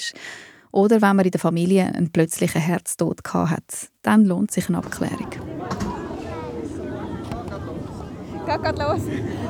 oder 0.72 1.02
wenn 1.02 1.16
man 1.16 1.26
in 1.26 1.32
der 1.32 1.40
Familie 1.40 1.86
einen 1.86 2.12
plötzlichen 2.12 2.62
Herztod 2.62 3.22
hat. 3.26 3.90
Dann 4.04 4.26
lohnt 4.26 4.52
sich 4.52 4.70
eine 4.70 4.78
Abklärung. 4.78 5.30
Geht 8.48 8.64
gerade 8.64 8.82
los. 8.82 9.02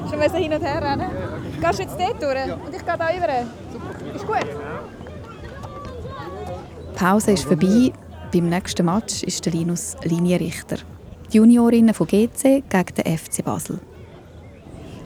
Schon 0.09 0.19
hin 0.35 0.53
und 0.53 0.61
her 0.61 0.81
rennen. 0.81 1.36
Gehst 1.59 1.79
du 1.79 1.83
jetzt 1.83 1.99
dort 1.99 2.21
durch? 2.21 2.65
Und 2.65 2.75
ich 2.75 2.85
gehe 2.85 2.97
da 2.97 3.07
rüber. 3.07 3.47
Ist 4.15 4.27
gut? 4.27 4.45
Die 6.91 6.97
Pause 6.97 7.31
ist 7.31 7.45
vorbei. 7.45 7.91
Beim 8.31 8.49
nächsten 8.49 8.85
Match 8.85 9.23
ist 9.23 9.45
der 9.45 9.53
Linus 9.53 9.95
Linienrichter. 10.03 10.77
Die 11.31 11.37
Juniorinnen 11.37 11.93
von 11.93 12.07
GC 12.07 12.63
gegen 12.69 12.95
den 12.95 13.17
FC 13.17 13.43
Basel. 13.43 13.79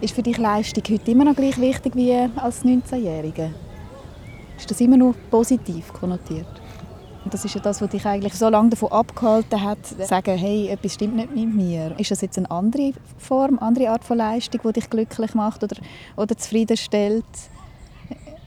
Ist 0.02 0.16
für 0.16 0.24
dich 0.24 0.38
Leistung 0.38 0.84
heute 0.90 1.12
immer 1.12 1.26
noch 1.26 1.36
gleich 1.36 1.60
wichtig 1.60 1.96
wie 1.96 2.14
als 2.36 2.64
19-Jährige? 2.64 3.52
ist 4.62 4.70
das 4.70 4.80
immer 4.80 4.98
noch 4.98 5.16
positiv 5.32 5.92
konnotiert. 5.92 6.61
Und 7.24 7.34
das 7.34 7.46
ist 7.46 7.54
ja 7.54 7.62
das, 7.62 7.82
was 7.82 7.90
dich 7.90 8.06
eigentlich 8.06 8.34
so 8.34 8.50
lange 8.50 8.70
davon 8.72 8.92
abgehalten 8.92 9.62
hat, 9.62 9.86
zu 9.86 10.04
sagen, 10.06 10.38
hey, 10.38 10.70
etwas 10.70 10.96
stimmt 10.96 11.16
nicht 11.16 11.36
mit 11.36 11.54
mir. 11.54 11.94
Ist 12.00 12.12
das 12.12 12.22
jetzt 12.22 12.38
eine 12.38 12.50
andere 12.50 12.94
Form, 13.18 13.60
eine 13.60 13.62
andere 13.62 13.90
Art 13.90 14.04
von 14.04 14.18
Leistung, 14.18 14.62
die 14.66 14.74
dich 14.74 14.90
glücklich 14.90 15.36
macht 15.36 15.64
oder, 15.64 15.76
oder 16.18 16.36
zufriedenstellt? 16.36 17.26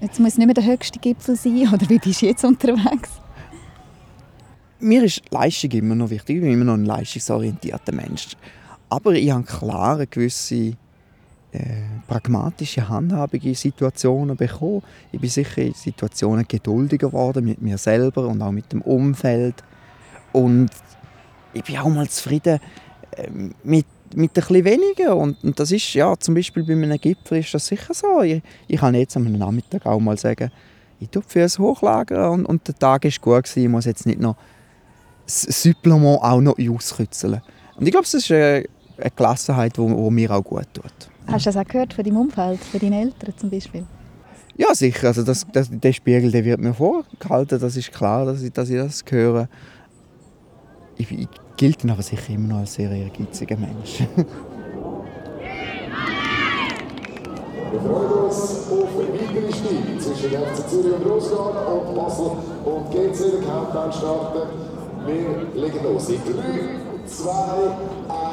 Jetzt 0.01 0.19
muss 0.19 0.33
es 0.33 0.39
nicht 0.39 0.47
mehr 0.47 0.55
der 0.55 0.65
höchste 0.65 0.99
Gipfel 0.99 1.37
sein, 1.37 1.69
oder 1.73 1.89
wie 1.89 1.99
bist 1.99 2.23
du 2.23 2.27
jetzt 2.27 2.45
unterwegs? 2.45 3.11
Mir 4.81 5.05
ist 5.05 5.23
Leistung 5.31 5.71
immer 5.71 5.95
noch 5.95 6.11
wichtig. 6.11 6.37
Ich 6.37 6.43
bin 6.43 6.53
immer 6.53 6.65
noch 6.65 6.75
ein 6.75 6.85
leistungsorientierter 6.85 7.93
Mensch. 7.93 8.37
Aber 8.91 9.13
ich 9.13 9.31
habe 9.31 9.45
klar 9.45 9.95
eine 9.95 10.07
gewisse 10.07 10.77
pragmatische 12.07 12.89
Handhabung 12.89 13.41
in 13.41 13.55
Situationen 13.55 14.37
bekommen. 14.37 14.83
Ich 15.13 15.21
bin 15.21 15.31
sicher 15.31 15.63
in 15.63 15.75
Situationen 15.75 16.47
geduldiger 16.47 17.09
geworden 17.09 17.45
mit 17.45 17.63
mir 17.63 17.79
selber 17.79 18.27
und 18.29 18.43
auch 18.43 18.53
mit 18.53 18.73
dem 18.73 18.83
Umfeld. 18.83 19.63
Und 20.33 20.71
ich 21.53 21.65
bin 21.65 21.79
auch 21.79 21.89
mal 21.89 22.09
zufrieden 22.09 22.61
äh, 23.13 23.29
mit, 23.63 23.87
mit 24.15 24.31
ein 24.31 24.35
bisschen 24.35 24.65
weniger. 24.65 25.17
Und, 25.17 25.43
und, 25.45 25.59
das 25.59 25.71
ist, 25.71 25.95
ja, 25.95 26.17
zum 26.19 26.35
Beispiel 26.35 26.65
bei 26.65 26.73
einem 26.73 27.01
Gipfel 27.01 27.39
ist 27.39 27.55
das 27.55 27.67
sicher 27.67 27.95
so. 27.95 28.23
Ich, 28.23 28.43
ich 28.67 28.81
kann 28.81 28.95
jetzt 28.95 29.17
am 29.17 29.31
Nachmittag 29.33 29.87
auch 29.87 30.01
mal 30.01 30.19
sagen, 30.19 30.51
ich 31.01 31.09
tue 31.09 31.23
für 31.27 31.43
ein 31.43 31.51
Hochlager 31.59 32.31
und, 32.31 32.47
und 32.47 32.67
der 32.67 32.79
Tag 32.79 33.05
ist 33.05 33.21
gut 33.21 33.45
gewesen. 33.45 33.63
Ich 33.63 33.69
muss 33.69 33.85
jetzt 33.85 34.07
nicht 34.07 34.21
noch 34.21 34.37
das 35.25 35.43
Supplement 35.43 36.23
auch 36.23 36.41
noch 36.41 36.59
auskützeln. 36.59 37.41
Und 37.77 37.87
ich 37.87 37.93
glaube, 37.93 38.05
das 38.05 38.15
ist 38.15 38.31
eine, 38.31 38.65
eine 38.99 39.11
Gelassenheit, 39.11 39.77
die 39.77 39.81
mir 39.81 40.31
auch 40.31 40.45
gut 40.45 40.67
tut. 40.73 41.14
Hast 41.27 41.47
du 41.47 41.51
das 41.51 41.57
auch 41.57 41.69
gehört 41.69 41.95
von 41.95 42.05
deinem 42.05 42.19
Umfeld, 42.19 42.61
von 42.61 42.81
deinen 42.81 42.93
Eltern 42.93 43.35
zum 43.37 43.51
Beispiel? 43.51 43.85
Ja, 44.57 44.75
sicher. 44.75 45.09
Also 45.09 45.23
das, 45.23 45.47
das, 45.53 45.69
der 45.71 45.93
Spiegel 45.93 46.31
der 46.31 46.45
wird 46.45 46.61
mir 46.61 46.75
vorgehalten, 46.75 47.59
das 47.59 47.77
ist 47.77 47.93
klar, 47.93 48.25
dass 48.27 48.43
ich, 48.43 48.53
dass 48.53 48.71
ich 48.71 48.77
das 48.77 49.03
höre. 49.09 49.49
Ich, 50.97 51.11
ich 51.11 51.29
gilt 51.57 51.85
aber 51.91 52.03
sicher 52.03 52.35
immer 52.35 52.49
noch 52.49 52.59
als 52.59 52.75
sehr 52.75 52.91
ehrgeiziger 52.91 53.57
Mensch. 53.57 54.05
Wir 57.73 57.81
freuen 57.81 58.13
uns 58.13 58.69
auf 58.71 58.89
weitere 58.97 59.53
Spiele 59.53 59.99
zwischen 59.99 60.31
der 60.31 60.43
FC 60.43 60.69
Zürich 60.69 60.95
und 60.95 61.07
Russland 61.07 61.57
und 61.67 61.95
Basel 61.97 62.31
und 62.65 62.91
GC. 62.93 63.19
Der 63.33 63.41
Countdown 63.41 63.93
starten. 63.93 64.49
Wir 65.07 65.61
legen 65.61 65.83
los. 65.83 66.09
In 66.09 66.21
3, 66.23 66.31
2, 67.05 67.31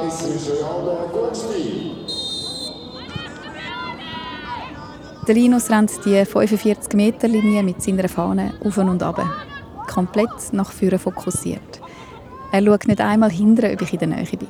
1. 0.03 0.27
Wünsche 0.27 0.51
euch 0.51 0.63
allen 0.63 0.89
ein 0.89 1.11
gutes 1.11 1.41
Spiel. 1.41 2.00
Der 5.31 5.39
Linus 5.39 5.69
rennt 5.71 5.91
die 6.03 6.17
45-Meter-Linie 6.25 7.63
mit 7.63 7.81
seiner 7.81 8.09
Fahne 8.09 8.53
auf 8.65 8.77
und 8.77 9.01
ab. 9.01 9.25
Komplett 9.87 10.51
nach 10.51 10.73
vorne 10.73 10.99
fokussiert. 10.99 11.79
Er 12.51 12.61
schaut 12.61 12.85
nicht 12.85 12.99
einmal 12.99 13.31
hinterher, 13.31 13.75
ob 13.75 13.81
ich 13.81 13.93
in 13.93 13.99
der 13.99 14.07
Nähe 14.09 14.25
bin. 14.25 14.49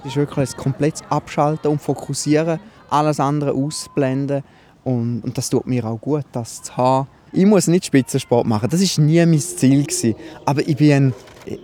Es 0.00 0.06
ist 0.06 0.16
wirklich 0.16 0.48
ein 0.48 0.56
komplettes 0.56 1.02
Abschalten 1.10 1.70
und 1.70 1.82
Fokussieren, 1.82 2.58
alles 2.88 3.20
andere 3.20 3.52
ausblenden. 3.52 4.42
Und, 4.82 5.24
und 5.24 5.36
das 5.36 5.50
tut 5.50 5.66
mir 5.66 5.84
auch 5.84 6.00
gut, 6.00 6.24
das 6.32 6.62
zu 6.62 6.74
haben. 6.74 7.08
Ich 7.30 7.44
muss 7.44 7.66
nicht 7.66 7.84
Spitzensport 7.84 8.46
machen, 8.46 8.70
das 8.70 8.80
war 8.80 9.04
nie 9.04 9.26
mein 9.26 9.40
Ziel. 9.40 9.82
Gewesen. 9.82 10.14
Aber 10.46 10.66
ich 10.66 10.76
bin 10.78 10.92
ein, 10.92 11.14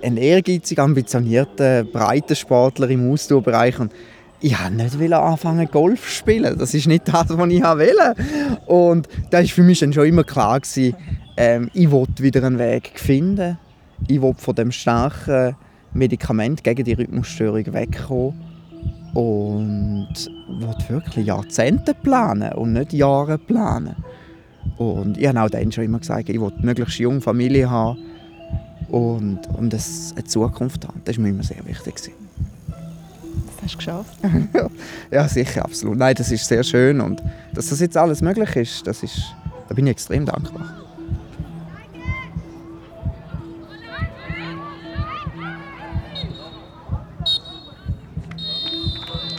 ein 0.03 0.17
ehrgeizig, 0.19 0.79
ambitionierter, 0.79 1.85
breiter 1.85 2.35
Sportler 2.35 2.91
im 2.91 3.11
Ausdauerbereich. 3.11 3.81
Und 3.81 3.91
ich 4.41 4.59
wollte 4.59 4.99
nicht 4.99 5.13
anfangen 5.13 5.69
Golf 5.71 6.03
zu 6.03 6.11
spielen. 6.11 6.59
Das 6.59 6.75
ist 6.75 6.87
nicht 6.87 7.09
das, 7.09 7.27
was 7.29 7.51
ich 7.51 7.63
wollte. 7.63 8.15
Und 8.67 9.09
da 9.31 9.39
war 9.39 9.45
für 9.45 9.63
mich 9.63 9.81
dann 9.81 9.93
schon 9.93 10.07
immer 10.07 10.25
klar, 10.25 10.61
gewesen, 10.61 10.95
ähm, 11.37 11.71
ich 11.73 11.91
wollte 11.91 12.23
wieder 12.23 12.45
einen 12.45 12.59
Weg 12.59 12.93
finden. 12.97 13.59
Ich 14.07 14.21
wollte 14.21 14.41
von 14.41 14.55
dem 14.55 14.71
starken 14.71 15.57
Medikament 15.93 16.63
gegen 16.63 16.85
die 16.85 16.93
Rhythmusstörung 16.93 17.73
wegkommen. 17.73 18.41
Und 19.15 20.15
wollte 20.61 20.89
wirklich 20.91 21.27
Jahrzehnte 21.27 21.95
planen 21.95 22.53
und 22.53 22.75
nicht 22.75 22.93
Jahre 22.93 23.39
planen. 23.39 23.97
Und 24.77 25.17
ich 25.17 25.27
habe 25.27 25.41
auch 25.41 25.51
dann 25.51 25.73
schon 25.73 25.85
immer 25.85 25.99
gesagt, 25.99 26.29
ich 26.29 26.39
wollte 26.39 26.65
möglichst 26.65 26.99
junge 26.99 27.21
Familie 27.21 27.71
haben 27.71 27.99
und, 28.89 29.41
und 29.57 29.75
eine 29.75 30.25
Zukunft 30.25 30.87
haben. 30.87 31.01
Das 31.05 31.17
war 31.17 31.23
mir 31.23 31.31
immer 31.31 31.43
sehr 31.43 31.65
wichtig. 31.67 31.95
Das 31.97 32.11
hast 33.69 33.75
du 33.75 33.79
geschafft. 33.79 34.19
ja, 35.11 35.29
sicher, 35.29 35.65
absolut. 35.65 35.97
Nein, 35.97 36.15
das 36.17 36.31
ist 36.31 36.47
sehr 36.47 36.65
schön 36.65 37.01
und 37.01 37.23
dass 37.55 37.69
das 37.69 37.81
jetzt 37.81 37.97
alles 37.97 38.23
möglich 38.23 38.57
ist, 38.57 38.87
das 38.87 39.03
ist 39.03 39.35
da 39.69 39.75
bin 39.75 39.87
ich 39.87 39.93
extrem 39.93 40.25
dankbar. 40.25 40.75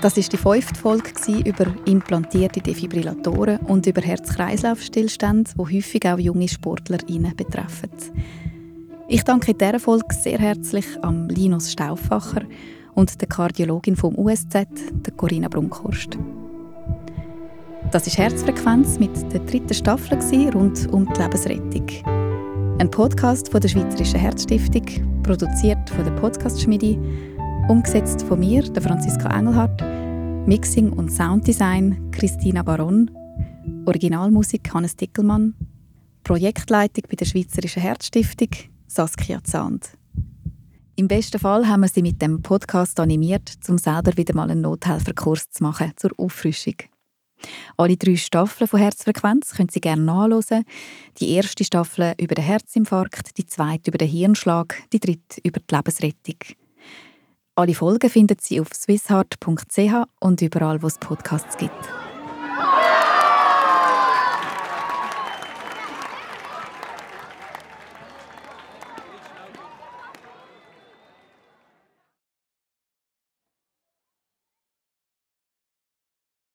Das 0.01 0.15
ist 0.15 0.31
die 0.31 0.37
fünfte 0.37 0.79
Folge 0.79 1.11
über 1.43 1.65
implantierte 1.85 2.61
Defibrillatoren 2.61 3.57
und 3.57 3.85
über 3.85 4.01
Herz-Kreislauf-Stillstände, 4.01 5.51
die 5.55 5.75
häufig 5.75 6.05
auch 6.05 6.19
junge 6.19 6.47
SportlerInnen 6.47 7.35
betreffen. 7.35 7.89
Ich 9.09 9.23
danke 9.23 9.51
in 9.51 9.57
dieser 9.57 9.79
Folge 9.79 10.15
sehr 10.15 10.37
herzlich 10.37 10.85
am 11.01 11.27
Linus 11.27 11.71
Stauffacher 11.71 12.43
und 12.99 13.21
der 13.21 13.29
Kardiologin 13.29 13.95
vom 13.95 14.13
USZ, 14.17 14.53
der 14.53 15.13
Corinna 15.15 15.47
Brunkhorst. 15.47 16.19
Das 17.91 18.05
ist 18.05 18.17
Herzfrequenz 18.17 18.99
mit 18.99 19.15
der 19.31 19.39
dritten 19.39 19.73
Staffel 19.73 20.19
rund 20.53 20.85
um 20.91 21.11
die 21.13 21.21
Lebensrettung. 21.21 21.87
Ein 22.77 22.91
Podcast 22.91 23.49
von 23.49 23.61
der 23.61 23.69
Schweizerischen 23.69 24.19
Herzstiftung, 24.19 24.83
produziert 25.23 25.89
von 25.89 26.03
der 26.03 26.11
Podcast 26.11 26.61
Schmiede 26.61 26.99
Umgesetzt 27.69 28.23
von 28.23 28.39
mir, 28.39 28.63
der 28.63 28.81
Franziska 28.81 29.29
Engelhardt. 29.29 29.81
Mixing 30.45 30.91
und 30.91 31.09
Sounddesign 31.09 32.11
Christina 32.11 32.63
Baron. 32.63 33.09
Originalmusik 33.85 34.73
Hannes 34.73 34.95
Dickelmann. 34.95 35.53
Projektleitung 36.23 37.05
bei 37.09 37.15
der 37.15 37.25
Schweizerischen 37.25 37.81
Herzstiftung 37.81 38.49
Saskia 38.87 39.41
Zahnd. 39.43 39.98
Im 40.99 41.07
besten 41.07 41.39
Fall 41.39 41.65
haben 41.65 41.79
wir 41.79 41.87
sie 41.87 42.01
mit 42.01 42.21
dem 42.21 42.41
Podcast 42.41 42.99
animiert, 42.99 43.53
um 43.69 43.77
selber 43.77 44.17
wieder 44.17 44.35
mal 44.35 44.51
einen 44.51 44.59
Nothelferkurs 44.59 45.49
zu 45.49 45.63
machen 45.63 45.93
zur 45.95 46.11
Auffrischung. 46.17 46.73
Alle 47.77 47.95
drei 47.95 48.17
Staffeln 48.17 48.67
von 48.67 48.81
Herzfrequenz 48.81 49.53
können 49.55 49.69
Sie 49.69 49.79
gerne 49.79 50.01
nachlesen. 50.01 50.65
Die 51.21 51.31
erste 51.35 51.63
Staffel 51.63 52.15
über 52.19 52.35
den 52.35 52.43
Herzinfarkt, 52.43 53.37
die 53.37 53.45
zweite 53.45 53.91
über 53.91 53.97
den 53.97 54.09
Hirnschlag, 54.09 54.75
die 54.91 54.99
dritte 54.99 55.39
über 55.41 55.61
die 55.61 55.73
Lebensrettung. 55.73 56.35
Alle 57.55 57.75
Folgen 57.75 58.09
finden 58.09 58.35
Sie 58.41 58.59
auf 58.59 58.67
swissheart.ch 58.73 60.05
und 60.19 60.41
überall, 60.41 60.83
wo 60.83 60.87
es 60.87 60.97
Podcasts 60.97 61.55
gibt. 61.55 61.98